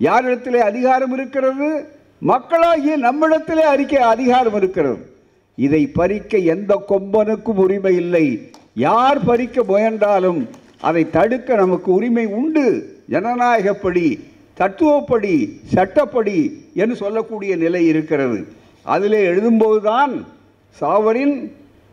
யாரிடத்திலே 0.00 0.60
அதிகாரம் 0.72 1.12
இருக்கிறது? 1.12 1.68
மக்களாகிய 2.18 2.96
நம்மிடத்திலே 2.96 3.62
அறிக்கை 3.62 3.98
அதிகாரம் 3.98 4.54
இருக்கிறது. 4.54 4.98
இதை 5.56 5.86
பறிக்க 5.86 6.38
எந்த 6.38 6.82
கொம்பனுக்கும் 6.88 7.60
உரிமை 7.64 7.94
இல்லை. 7.96 8.26
யார் 8.74 9.24
பறிக்க 9.24 9.62
முயன்றாலும் 9.62 10.48
அதை 10.80 11.10
தடுக்க 11.10 11.54
நமக்கு 11.54 11.92
உரிமை 11.92 12.26
உண்டு. 12.26 12.66
ஜனநாயகப்படி 13.10 14.06
தத்துவப்படி 14.54 15.60
சட்டப்படி 15.64 16.38
என்று 16.74 16.96
சொல்லக்கூடிய 16.96 17.56
நிலை 17.56 17.86
இருக்கிறது. 17.86 18.38
அதிலே 18.82 19.20
எழுதும்போதுதான் 19.26 20.14
sovereign 20.80 21.36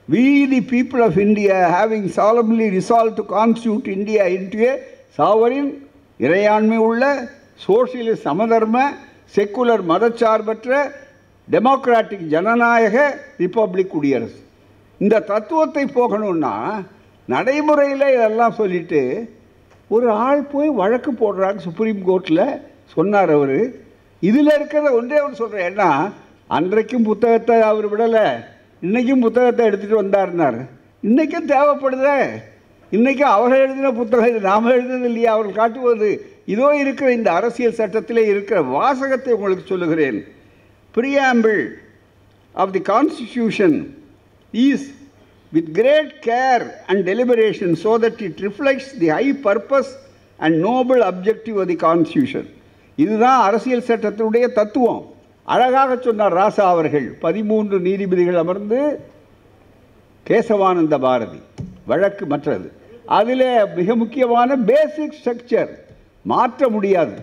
we 0.07 0.23
the 0.51 0.59
people 0.71 1.01
of 1.07 1.15
India 1.25 1.55
having 1.77 2.05
solemnly 2.19 2.67
resolved 2.75 3.15
to 3.19 3.23
constitute 3.33 3.87
India 3.95 4.23
into 4.35 4.59
a 4.69 4.73
sovereign 5.19 5.67
இறையாண்மை 6.25 6.77
உள்ள 6.85 7.03
சோசியலிஸ்ட் 7.65 8.25
சமதர்ம 8.27 8.77
செக்குலர் 9.35 9.83
மதச்சார்பற்ற 9.91 10.69
டெமோக்ராட்டிக் 11.53 12.25
ஜனநாயக 12.33 12.95
ரிப்பப்ளிக் 13.41 13.91
குடியரசு. 13.93 14.39
இந்த 15.01 15.23
தத்துவத்தை 15.31 15.83
போகணும்னா 15.97 16.55
நடைமுறையில் 17.33 18.05
இதெல்லாம் 18.15 18.57
சொல்லிட்டு 18.59 19.01
ஒரு 19.95 20.07
ஆள் 20.25 20.43
போய் 20.53 20.69
வழக்கு 20.81 21.11
போடுறாங்க 21.21 21.59
சுப்ரீம் 21.67 22.01
கோர்ட்டில் 22.09 22.45
சொன்னார் 22.95 23.33
அவர். 23.37 23.59
இதில் 24.29 24.55
இருக்கிறத 24.57 24.91
ஒன்றே 24.99 25.17
அவர் 25.23 25.41
சொல்கிறேன் 25.41 25.67
ஏன்னா 25.71 25.89
அன்றைக்கும் 26.57 27.07
புத்தகத்தை 27.09 27.57
அவர் 27.71 27.87
விடலை. 27.93 28.27
இன்றைக்கும் 28.81 29.23
புத்தகத்தை 29.23 29.63
எடுத்துகிட்டு 29.67 30.01
வந்தார்னார் 30.01 30.57
இன்றைக்கும் 31.07 31.47
தேவைப்படுதே. 31.51 32.19
இன்றைக்கும் 32.91 33.33
அவர்கள் 33.35 33.63
எழுதின 33.63 33.89
புத்தகம் 33.97 34.29
இது 34.31 34.39
நாம் 34.49 34.69
எழுதுனது 34.75 35.07
இல்லையா? 35.09 35.31
அவர்கள் 35.35 35.59
காட்டுவது 35.61 36.09
இதோ 36.53 36.67
இருக்கிற 36.83 37.07
இந்த 37.17 37.29
அரசியல் 37.39 37.75
சட்டத்திலே 37.79 38.23
இருக்கிற 38.33 38.59
வாசகத்தை 38.75 39.33
உங்களுக்கு 39.37 39.65
சொல்லுகிறேன். 39.71 40.19
Preamble 40.95 41.59
of 42.55 42.73
the 42.77 42.83
constitution 42.93 43.77
is 44.53 44.87
with 45.51 45.69
great 45.79 46.13
care 46.29 46.65
and 46.89 47.03
deliberation 47.11 47.75
so 47.83 47.93
that 48.05 48.21
it 48.29 48.41
reflects 48.47 48.91
the 49.03 49.09
high 49.17 49.25
purpose 49.47 49.91
and 50.39 50.57
noble 50.69 51.03
objective 51.11 51.59
of 51.63 51.71
the 51.73 51.79
constitution 51.87 52.49
இதுதான் 52.97 53.39
அரசியல் 53.49 53.87
சட்டத்தினுடைய 53.91 54.45
தத்துவம். 54.59 55.03
அழகாக 55.53 55.91
சொன்னார் 56.05 56.35
ராசா 56.39 56.65
அவர்கள். 56.73 57.07
பதிமூன்று 57.25 57.77
நீதிபதிகள் 57.87 58.41
அமர்ந்து 58.43 58.79
கேசவானந்த 60.25 60.95
பாரதி 61.05 61.41
வழக்கு 61.89 62.25
மற்றது. 62.25 62.67
அதில் 63.19 63.47
மிக 63.77 63.95
முக்கியமான 63.95 64.57
பேசிக் 64.69 65.17
ஸ்ட்ரக்சர் 65.19 65.71
மாற்ற 66.31 66.69
முடியாது. 66.69 67.15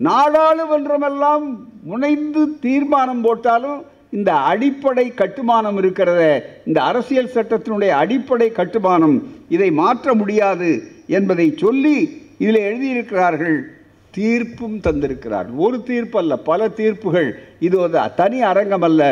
நாடாளுமன்றமெல்லாம் 0.00 1.44
முனைந்து 1.90 2.42
தீர்மானம் 2.64 3.22
போட்டாலும் 3.26 3.80
இந்த 4.16 4.30
அடிப்படை 4.50 5.06
கட்டுமானம் 5.20 5.78
இருக்கிறத 5.82 6.22
இந்த 6.68 6.78
அரசியல் 6.90 7.34
சட்டத்தினுடைய 7.34 7.92
அடிப்படை 8.02 8.48
கட்டுமானம் 8.58 9.16
இதை 9.54 9.70
மாற்ற 9.80 10.14
முடியாது 10.14 10.70
என்பதை 11.18 11.46
சொல்லி 11.64 11.96
இதில் 12.42 12.66
எழுதியிருக்கிறார்கள் 12.68 13.58
தீர்ப்பும் 14.16 14.76
தந்திருக்கிறார். 14.86 15.48
ஒரு 15.64 15.82
தீர்ப்பு 15.88 16.18
அல்ல 16.22 16.36
பல 16.50 16.68
தீர்ப்புகள். 16.80 17.30
இது 17.66 17.78
ஒரு 17.78 18.00
தனி 18.20 18.38
அரங்கம் 18.50 18.86
அல்ல 18.88 19.02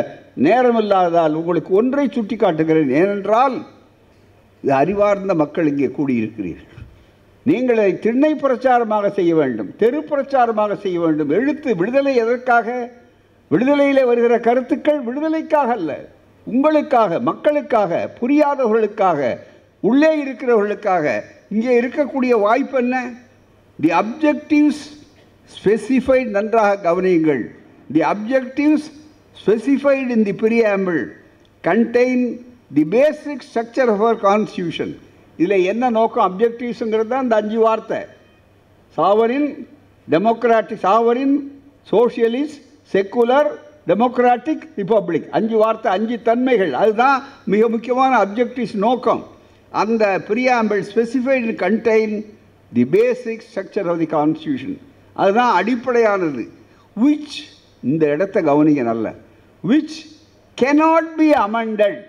நேரமில்லாததால் 0.46 1.38
உங்களுக்கு 1.40 1.72
ஒன்றை 1.80 2.06
சுட்டி 2.10 2.36
காட்டுகிறேன் 2.36 2.92
ஏனென்றால் 3.00 3.56
இது 4.62 4.72
அறிவார்ந்த 4.82 5.34
மக்கள் 5.34 5.70
இங்கே 5.72 5.90
கூடியிருக்கிறீர்கள். 5.98 6.80
நீங்கள் 7.42 7.78
அதை 7.78 7.98
திண்ணை 7.98 8.30
பிரச்சாரமாக 8.34 9.10
செய்ய 9.10 9.32
வேண்டும் 9.34 9.70
தெரு 9.76 9.98
பிரச்சாரமாக 10.10 10.76
செய்ய 10.84 11.00
வேண்டும். 11.00 11.30
எழுத்து 11.30 11.70
விடுதலை 11.76 12.12
எதற்காக? 12.16 12.68
விடுதலையில் 13.50 14.08
வருகிற 14.10 14.34
கருத்துக்கள் 14.38 15.00
விடுதலைக்காக 15.00 15.70
அல்ல. 15.78 15.92
உங்களுக்காக 16.46 17.18
மக்களுக்காக 17.28 18.10
புரியாதவர்களுக்காக 18.20 19.20
உள்ளே 19.80 20.10
இருக்கிறவர்களுக்காக. 20.24 21.06
இங்கே 21.48 21.72
இருக்கக்கூடிய 21.80 22.34
வாய்ப்பு 22.46 22.78
என்ன? 22.78 22.96
தி 23.78 23.90
அப்ஜெக்டிவ்ஸ் 24.02 24.84
ஸ்பெசிஃபைட் 25.50 26.30
நன்றாக 26.36 26.74
கவனியுங்கள். 26.86 27.42
The 27.94 28.02
objectives 28.12 28.86
specified 29.36 30.10
in 30.16 30.24
the 30.28 30.34
preamble 30.42 31.00
contain 31.64 32.26
the 32.76 32.84
basic 32.84 33.44
structure 33.48 33.90
of 33.94 34.02
our 34.04 34.20
constitution 34.28 34.92
இதில் 35.38 35.66
என்ன 35.72 35.90
நோக்கம்? 35.90 36.24
அப்ஜெக்டிவ்ஸுங்கிறது 36.28 37.12
தான் 37.12 37.24
இந்த 37.26 37.36
அஞ்சு 37.42 37.58
வார்த்தை. 37.58 38.00
Sovereign 38.96 39.48
democratic 40.08 40.82
sovereign 40.86 41.36
socialist 41.92 42.60
secular 42.92 43.50
democratic 43.90 44.64
republic 44.80 45.26
அஞ்சு 45.38 45.56
வார்த்தை 45.62 45.88
அஞ்சு 45.96 46.16
தன்மைகள். 46.28 46.72
அதுதான் 46.82 47.16
மிக 47.52 47.68
முக்கியமான 47.68 48.12
அப்ஜெக்டிவ்ஸ் 48.24 48.76
நோக்கம். 48.86 49.22
அந்த 49.72 50.04
preamble 50.28 50.82
specified 50.90 51.54
contain 51.64 52.16
the 52.72 52.84
basic 52.96 53.44
structure 53.50 53.88
of 53.92 54.00
the 54.02 54.08
constitution 54.16 54.76
அதுதான் 55.14 55.54
அடிப்படையானது. 55.54 56.48
விச் 57.04 57.36
இந்த 57.82 58.08
இடத்த 58.08 58.42
கவனிக்க 58.42 58.82
நல்ல. 58.82 59.14
Which 59.68 59.96
cannot 60.60 61.14
be 61.16 61.30
amended 61.30 62.02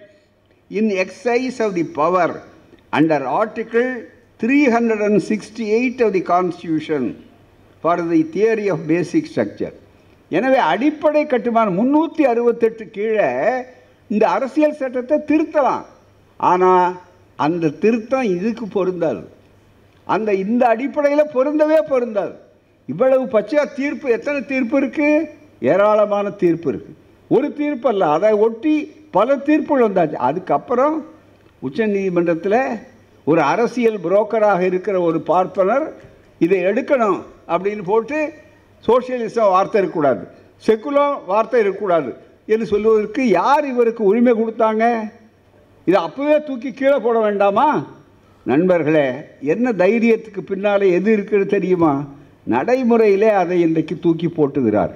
in 0.68 0.90
exercise 0.90 1.64
of 1.64 1.74
the 1.74 1.84
power 1.84 2.44
under 2.92 3.26
article 3.40 3.90
three 4.44 4.58
hundred 4.76 5.04
and 5.04 5.22
sixty 5.28 5.66
eight 5.78 6.04
of 6.06 6.12
the 6.12 6.22
constitution 6.22 7.16
for 7.82 8.10
the 8.10 8.30
theory 8.34 8.72
of 8.72 8.88
basic 8.88 9.32
structure 9.36 9.74
எனவே 10.30 10.58
அடிப்படை 10.58 11.26
கட்டுமானம் 11.26 11.80
முன்னூற்றி 11.80 12.22
அறுபத்தெட்டு 12.22 12.90
கீழே 12.90 13.30
இந்த 14.08 14.28
அரசியல் 14.28 14.74
சட்டத்தை 14.74 15.18
திருத்தலாம். 15.18 15.86
ஆனால் 16.38 17.00
அந்த 17.36 17.70
திருத்தம் 17.70 18.22
இதுக்கு 18.22 18.68
பொருந்தாது. 18.68 19.30
அந்த 20.04 20.34
இந்த 20.34 20.68
அடிப்படையில் 20.68 21.34
பொருந்தவே 21.34 21.78
பொருந்தாது. 21.88 22.44
இவ்வளவு 22.92 23.24
பச்சையாக 23.36 23.74
தீர்ப்பு 23.80 24.08
எத்தனை 24.18 24.40
தீர்ப்பு 24.52 24.76
இருக்குது 24.82 25.28
ஏராளமான 25.72 26.32
தீர்ப்பு 26.42 26.68
இருக்குது 26.72 27.00
ஒரு 27.32 27.48
தீர்ப்பு 27.60 27.88
அல்ல 27.92 28.10
அதை 28.16 28.32
ஒட்டி 28.46 28.74
பல 29.16 29.36
தீர்ப்புகள் 29.48 29.88
வந்தாச்சு. 29.88 30.18
அதுக்கப்புறம் 30.28 30.96
உச்ச 31.66 31.88
நீதிமன்றத்தில் 31.94 32.62
ஒரு 33.30 33.42
அரசியல் 33.52 34.04
புரோக்கராக 34.06 34.62
இருக்கிற 34.70 34.96
ஒரு 35.02 35.20
பார்ப்பனர் 35.30 35.86
இதை 36.46 36.58
எடுக்கணும் 36.70 37.20
அப்படின்னு 37.54 37.84
போட்டு 37.92 38.18
சோசியலிசம் 38.88 39.54
வார்த்தை 39.56 39.78
இருக்கக்கூடாது 39.82 40.24
செக்குலம் 40.66 41.16
வார்த்தை 41.32 41.60
இருக்கக்கூடாது 41.60 42.12
என்று 42.54 42.66
சொல்லுவதற்கு 42.72 43.22
யார் 43.30 43.66
இவருக்கு 43.72 44.04
உரிமை 44.04 44.34
கொடுத்தாங்க? 44.34 44.84
இதை 45.88 45.98
அப்போவே 46.08 46.36
தூக்கி 46.44 46.70
கீழே 46.74 46.98
போட 46.98 47.18
வேண்டாமா? 47.20 47.68
நண்பர்களே 48.46 49.08
என்ன 49.54 49.72
தைரியத்துக்கு 49.82 50.42
பின்னாலே 50.52 50.88
எது 50.98 51.10
இருக்குன்னு 51.18 51.48
தெரியுமா? 51.56 51.94
நடைமுறையிலே 52.54 53.30
அதை 53.30 53.62
இன்றைக்கு 53.62 53.96
தூக்கி 54.00 54.28
போட்டுகிறார். 54.28 54.94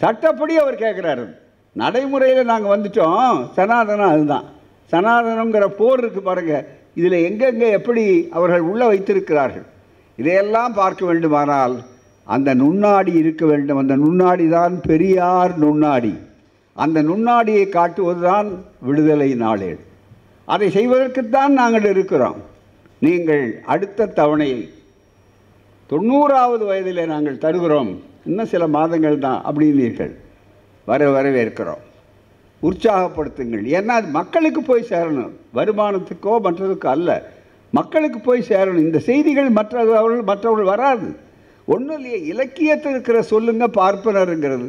சட்டப்படி 0.00 0.56
அவர் 0.56 0.82
கேட்குறாரு. 0.84 1.24
நடைமுறையில் 1.72 2.50
நாங்கள் 2.50 2.72
வந்துட்டோம். 2.74 3.38
சனாதனம் 3.56 4.12
அதுதான். 4.14 4.46
சனாதனங்கிற 4.92 5.66
போர் 5.80 6.00
இருக்குது 6.04 6.28
பாருங்கள் 6.28 6.66
இதில் 6.94 7.24
எங்கெங்கே 7.28 7.70
எப்படி 7.70 8.28
அவர்கள் 8.30 8.60
உள்ளே 8.60 8.86
வைத்திருக்கிறார்கள்? 8.86 9.66
இதையெல்லாம் 10.16 10.72
பார்க்க 10.74 11.06
வேண்டுமானால் 11.06 11.74
அந்த 12.24 12.54
நுண்ணாடி 12.54 13.12
இருக்க 13.14 13.46
வேண்டும். 13.46 13.76
அந்த 13.76 13.96
நுண்ணாடி 13.96 14.48
தான் 14.48 14.80
பெரியார் 14.80 15.58
நுண்ணாடி. 15.58 16.14
அந்த 16.72 17.02
நுண்ணாடியை 17.02 17.66
காட்டுவதுதான் 17.68 18.48
விடுதலை 18.80 19.34
நாளேடு. 19.34 19.82
அதை 20.44 20.68
செய்வதற்குத்தான் 20.68 21.52
நாங்கள் 21.60 21.84
இருக்கிறோம். 21.84 22.36
நீங்கள் 22.98 23.62
அடுத்த 23.66 24.12
தவணையை 24.16 24.60
தொண்ணூறாவது 25.90 26.64
வயதில் 26.70 27.10
நாங்கள் 27.12 27.42
தருகிறோம். 27.44 27.90
இன்னும் 28.28 28.50
சில 28.52 28.66
மாதங்கள் 28.66 29.18
தான் 29.18 29.42
அப்படின்னீர்கள். 29.48 30.10
வர 30.88 31.00
வரவேற்கிறோம். 31.14 31.82
உற்சாகப்படுத்துங்கள். 32.62 33.64
ஏன்னா 33.76 33.94
அது 34.00 34.08
மக்களுக்கு 34.18 34.62
போய் 34.62 34.90
சேரணும். 34.90 35.32
வருமானத்துக்கோ 35.54 36.34
மற்றதுக்கோ 36.46 36.90
அல்ல. 36.96 37.10
மக்களுக்கு 37.70 38.20
போய் 38.20 38.48
சேரணும். 38.48 38.84
இந்த 38.88 38.98
செய்திகள் 38.98 39.48
மற்றவர்கள் 39.48 40.22
மற்றவர்கள் 40.22 40.70
வராது. 40.74 41.08
ஒன்றும் 41.66 41.96
இல்லையே. 41.96 42.20
இலக்கியத்தில் 42.32 42.92
இருக்கிற 42.92 43.22
சொல்லுங்க 43.22 43.66
பார்ப்பனருங்கிறது. 43.80 44.68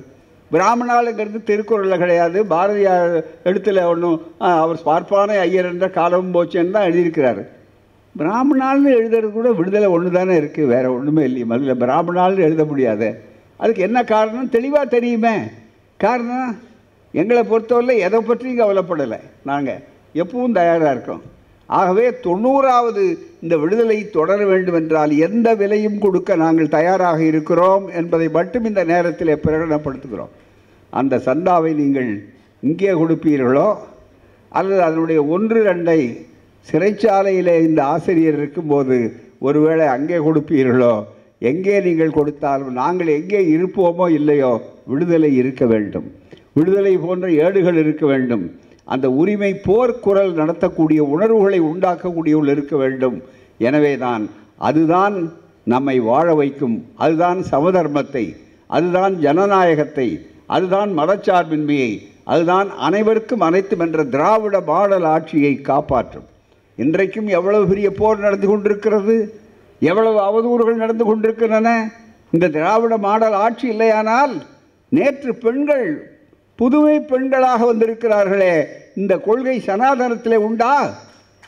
பிராமணாளுங்கிறது 0.51 1.39
திருக்குறளில் 1.43 2.01
கிடையாது. 2.03 2.45
பாரதியார் 2.45 3.15
எழுத்தில் 3.43 3.88
ஒன்றும் 3.91 4.17
அவர் 4.38 4.88
பார்ப்பான 4.89 5.39
ஐயர் 5.39 5.71
என்ற 5.73 5.89
காலமும் 5.89 6.36
போச்சேன்னு 6.36 6.75
தான் 6.75 6.88
எழுதியிருக்கிறாரு. 6.89 7.43
பிராமணால்னு 8.17 8.88
எழுதுறது 8.88 9.30
கூட 9.32 9.52
விடுதலை 9.52 9.88
ஒன்று 9.88 10.12
தானே 10.12 10.39
இருக்குது 10.39 10.65
வேறு 10.65 10.93
ஒன்றுமே 10.93 11.24
இல்லையே. 11.24 11.45
முதல்ல 11.45 11.76
பிராமணால்னு 11.76 12.38
எழுத 12.38 12.65
முடியாது. 12.65 13.19
அதுக்கு 13.58 13.82
என்ன 13.82 14.04
காரணம்? 14.04 14.50
தெளிவாக 14.50 14.86
தெரியுமே. 14.86 15.36
காரணம் 15.98 16.58
எங்களை 17.12 17.43
பொறுத்தவரை 17.43 17.98
எதை 17.98 18.19
பற்றியும் 18.22 18.60
கவலைப்படலை 18.60 19.19
நாங்கள் 19.43 19.84
எப்பவும் 20.13 20.52
தயாராக 20.52 20.91
இருக்கோம். 20.91 21.22
ஆகவே 21.65 22.10
தொண்ணூறாவது 22.10 23.17
இந்த 23.41 23.58
விடுதலை 23.58 24.10
தொடர 24.10 24.45
வேண்டும் 24.45 24.76
என்றால் 24.76 25.12
எந்த 25.12 25.56
விலையும் 25.56 26.00
கொடுக்க 26.00 26.36
நாங்கள் 26.36 26.67
தயாராக 26.67 27.24
இருக்கிறோம் 27.24 27.88
என்பதை 27.88 28.30
மட்டும் 28.30 28.65
இந்த 28.65 28.84
நேரத்தில் 28.84 29.36
பிரகடனப்படுத்துகிறோம். 29.36 30.34
அந்த 30.89 31.17
சந்தாவை 31.17 31.74
நீங்கள் 31.74 32.26
இங்கே 32.62 32.91
கொடுப்பீர்களோ? 32.91 33.76
அல்லது 34.50 34.82
அதனுடைய 34.82 35.24
ஒன்று 35.24 35.63
ரெண்டை 35.63 36.28
சிறைச்சாலையில் 36.67 37.54
இந்த 37.67 37.80
ஆசிரியர் 37.93 38.38
இருக்கும்போது 38.39 38.98
ஒருவேளை 39.48 39.86
அங்கே 39.95 40.17
கொடுப்பீர்களோ? 40.26 40.93
எங்கே 41.50 41.76
நீங்கள் 41.86 42.15
கொடுத்தாலும் 42.17 42.72
நாங்கள் 42.80 43.10
எங்கே 43.19 43.41
இருப்போமோ 43.56 44.06
இல்லையோ 44.19 44.52
விடுதலை 44.91 45.30
இருக்க 45.41 45.63
வேண்டும். 45.74 46.08
விடுதலை 46.58 46.93
போன்ற 47.06 47.28
ஏடுகள் 47.45 47.80
இருக்க 47.84 48.06
வேண்டும். 48.12 48.43
அந்த 48.93 49.08
உரிமை 49.22 49.52
போர்க்குரல் 49.67 50.34
நடத்தக்கூடிய 50.41 51.02
உணர்வுகளை 51.13 51.60
உண்டாக்கக்கூடியவள் 51.72 52.52
இருக்க 52.56 52.76
வேண்டும். 52.84 53.17
எனவே 53.67 53.93
தான் 54.06 54.24
அதுதான் 54.69 55.15
நம்மை 55.74 55.98
வாழ 56.10 56.28
வைக்கும். 56.41 56.78
அதுதான் 57.04 57.39
சமதர்மத்தை 57.52 58.26
அதுதான் 58.78 59.13
ஜனநாயகத்தை 59.26 60.10
அதுதான் 60.56 60.91
மதச்சார்பின்மையை 61.00 61.91
அதுதான் 62.34 62.69
அனைவருக்கும் 62.88 63.45
அனைத்தும் 63.48 63.84
என்ற 63.86 64.04
திராவிட 64.15 64.58
மாடல் 64.72 65.08
ஆட்சியை 65.13 65.54
காப்பாற்றும். 65.69 66.28
இன்றைக்கும் 66.82 67.28
எவ்வளவு 67.38 67.63
பெரிய 67.68 67.88
போர் 67.92 68.24
நடந்து 68.26 68.48
கொண்டிருக்கிறது? 68.48 69.15
எவ்வளவு 69.80 70.20
அவதூறுகள் 70.28 70.84
நடந்து 70.84 71.06
கொண்டிருக்கின்றன? 71.06 71.70
இந்த 72.32 72.46
திராவிட 72.48 72.98
மாடல் 72.98 73.36
ஆட்சி 73.46 73.65
இல்லையானால் 73.72 74.34
நேற்று 74.89 75.32
பெண்கள் 75.36 75.88
புதுமை 76.60 76.96
பெண்களாக 77.00 77.60
வந்திருக்கிறார்களே 77.72 78.54
இந்த 78.96 79.13
கொள்கை 79.18 79.56
சனாதனத்திலே 79.65 80.36
உண்டா? 80.36 80.74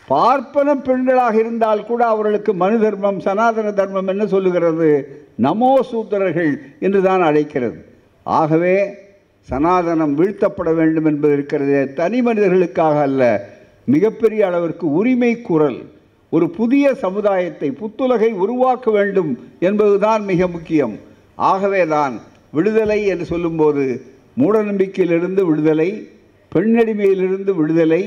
பார்ப்பன 0.07 0.75
பெண்களாக 0.87 1.33
இருந்தால் 1.33 1.85
கூட 1.85 2.01
அவர்களுக்கு 2.05 2.53
மனு 2.53 2.79
தர்மம் 2.79 3.19
சனாதன 3.19 3.71
தர்மம் 3.71 4.07
என்ன 4.07 4.27
சொல்லுகிறது? 4.27 4.89
நமோ 5.41 5.71
சூத்திரர்கள் 5.91 6.51
என்று 6.79 7.01
தான் 7.01 7.21
அழைக்கிறது. 7.21 7.79
ஆகவே 8.23 8.75
சனாதனம் 9.49 10.13
வீழ்த்தப்பட 10.19 10.71
வேண்டும் 10.75 11.05
என்பது 11.05 11.33
இருக்கிறது 11.33 11.93
தனி 11.93 12.21
மனிதர்களுக்காக 12.21 12.99
அல்ல. 13.01 13.23
மிகப்பெரிய 13.87 14.41
அளவிற்கு 14.47 14.85
உரிமை 14.93 15.41
குரல் 15.41 15.79
ஒரு 16.29 16.49
புதிய 16.49 16.93
சமுதாயத்தை 16.93 17.69
புத்துலகை 17.71 18.29
உருவாக்க 18.33 18.91
வேண்டும் 18.91 19.31
என்பதுதான் 19.59 20.23
மிக 20.23 20.47
முக்கியம். 20.47 20.99
ஆகவேதான் 21.35 22.19
விடுதலை 22.51 23.05
என்று 23.05 23.25
சொல்லும்போது 23.25 23.83
மூடநம்பிக்கையிலிருந்து 24.37 25.41
விடுதலை 25.45 25.89
பெண்ணடிமையிலிருந்து 26.55 27.55
விடுதலை 27.55 28.03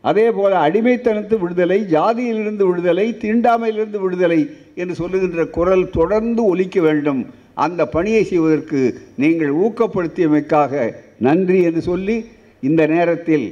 அதே 0.00 0.30
போல 0.30 0.68
அடிமைத்தனத்து 0.68 1.38
விடுதலை 1.38 1.78
ஜாதியிலிருந்து 1.90 2.64
விடுதலை 2.66 3.06
தீண்டாமையிலிருந்து 3.20 4.00
விடுதலை 4.00 4.40
என்று 4.74 4.94
சொல்லுகின்ற 4.94 5.46
குரல் 5.46 5.90
தொடர்ந்து 5.90 6.44
ஒலிக்க 6.44 6.80
வேண்டும். 6.80 7.26
அந்த 7.54 7.86
பணியை 7.86 8.24
செய்வதற்கு 8.24 8.80
நீங்கள் 9.16 9.52
ஊக்கப்படுத்தியமைக்காக 9.54 10.92
நன்றி 11.18 11.62
என்று 11.62 11.80
சொல்லி 11.80 12.24
இந்த 12.60 12.86
நேரத்தில் 12.86 13.46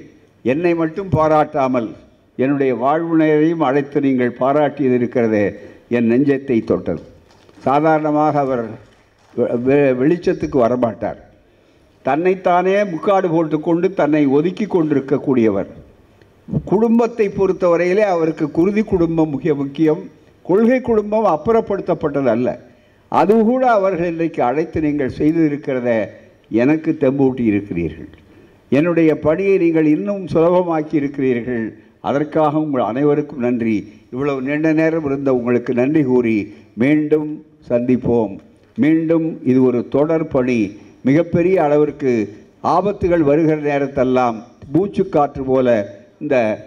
என்னை 0.46 0.74
மட்டும் 0.74 1.08
பாராட்டாமல் 1.08 1.94
என்னுடைய 2.36 2.74
வாழ்வுநரையும் 2.74 3.64
அழைத்து 3.64 4.00
நீங்கள் 4.00 4.36
பாராட்டியது 4.40 4.94
இருக்கிறதே 4.94 5.54
என் 5.88 6.10
நெஞ்சத்தை 6.10 6.64
தொட்டது. 6.64 7.02
சாதாரணமாக 7.58 8.38
அவர் 8.38 8.64
வெ- 9.36 9.58
வெ- 9.66 9.94
வெளிச்சத்துக்கு 9.94 10.58
வரமாட்டார். 10.58 11.16
தன்னைத்தானே 12.02 12.84
முக்காடு 12.84 13.28
போட்டுக்கொண்டு 13.28 13.94
தன்னை 13.94 14.26
ஒதுக்கி 14.26 14.66
கொண்டிருக்கக்கூடியவர். 14.66 15.66
குடும்பத்தை 16.64 17.28
பொறுத்தவரையிலே 17.28 18.00
அவருக்கு 18.00 18.50
குருதி 18.50 18.82
குடும்பம் 18.82 19.30
முக்கிய 19.30 19.54
முக்கியம். 19.54 20.10
கொள்கை 20.42 20.80
குடும்பம் 20.80 21.24
அப்புறப்படுத்தப்பட்டது 21.24 22.26
அல்ல 22.26 22.60
அது 23.08 23.42
கூட 23.42 23.70
அவர்கள் 23.70 24.10
இன்றைக்கு 24.10 24.42
அழைத்து 24.42 24.80
நீங்கள் 24.80 25.12
செய்திருக்கிறத 25.18 26.08
எனக்கு 26.50 26.96
தெம்பூட்டி 27.00 27.40
இருக்கிறீர்கள். 27.40 28.08
என்னுடைய 28.68 29.18
பணியை 29.18 29.58
நீங்கள் 29.58 29.86
இன்னும் 29.86 30.26
சுலபமாக்கி 30.26 30.94
இருக்கிறீர்கள் 30.94 31.76
அதற்காக 32.00 32.58
உங்கள் 32.58 32.82
அனைவருக்கும் 32.82 33.38
நன்றி. 33.38 33.92
இவ்வளவு 34.12 34.42
நீண்ட 34.42 34.72
நேரம் 34.72 35.04
இருந்த 35.04 35.34
உங்களுக்கு 35.34 35.74
நன்றி 35.74 36.02
கூறி 36.02 36.54
மீண்டும் 36.72 37.44
சந்திப்போம். 37.68 38.38
மீண்டும் 38.76 39.40
இது 39.44 39.62
ஒரு 39.62 39.88
தொடர் 39.88 40.28
பணி. 40.28 40.76
மிகப்பெரிய 41.00 41.62
அளவிற்கு 41.62 42.36
ஆபத்துகள் 42.64 43.20
வருகிற 43.20 43.56
நேரத்தெல்லாம் 43.56 44.42
மூச்சுக்காற்று 44.74 45.42
போல 45.42 45.96
இந்த 46.20 46.64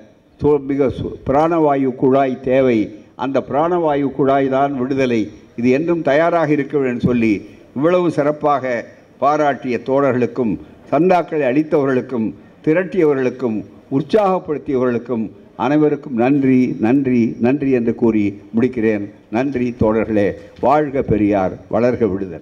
மிக 0.68 0.86
சு- 0.86 1.30
பிராணவாயு 1.30 1.96
குழாய் 1.96 2.40
தேவை. 2.42 2.96
அந்த 3.16 3.44
பிராணவாயு 3.50 4.12
குழாய் 4.12 4.50
தான் 4.50 4.78
விடுதலை. 4.78 5.30
இது 5.56 5.70
என்றும் 5.70 6.02
தயாராக 6.02 6.52
இருக்க 6.52 6.78
வேண்டும் 6.78 7.00
சொல்லி 7.00 7.46
இவ்வளவு 7.76 8.12
சிறப்பாக 8.12 8.86
பாராட்டிய 9.18 9.80
தோழர்களுக்கும் 9.86 10.58
சந்தாக்களை 10.92 11.44
அளித்தவர்களுக்கும் 11.50 12.34
திரட்டியவர்களுக்கும் 12.66 13.66
உற்சாகப்படுத்தியவர்களுக்கும் 13.92 15.30
அனைவருக்கும் 15.56 16.16
நன்றி 16.16 16.78
நன்றி 16.80 17.36
நன்றி 17.40 17.72
என்று 17.72 17.96
கூறி 17.96 18.42
முடிக்கிறேன். 18.60 19.10
நன்றி 19.32 19.76
தோழர்களே. 19.80 20.34
வாழ்க 20.60 21.02
பெரியார் 21.02 21.58
வளர்க 21.72 22.12
விடுதல். 22.12 22.42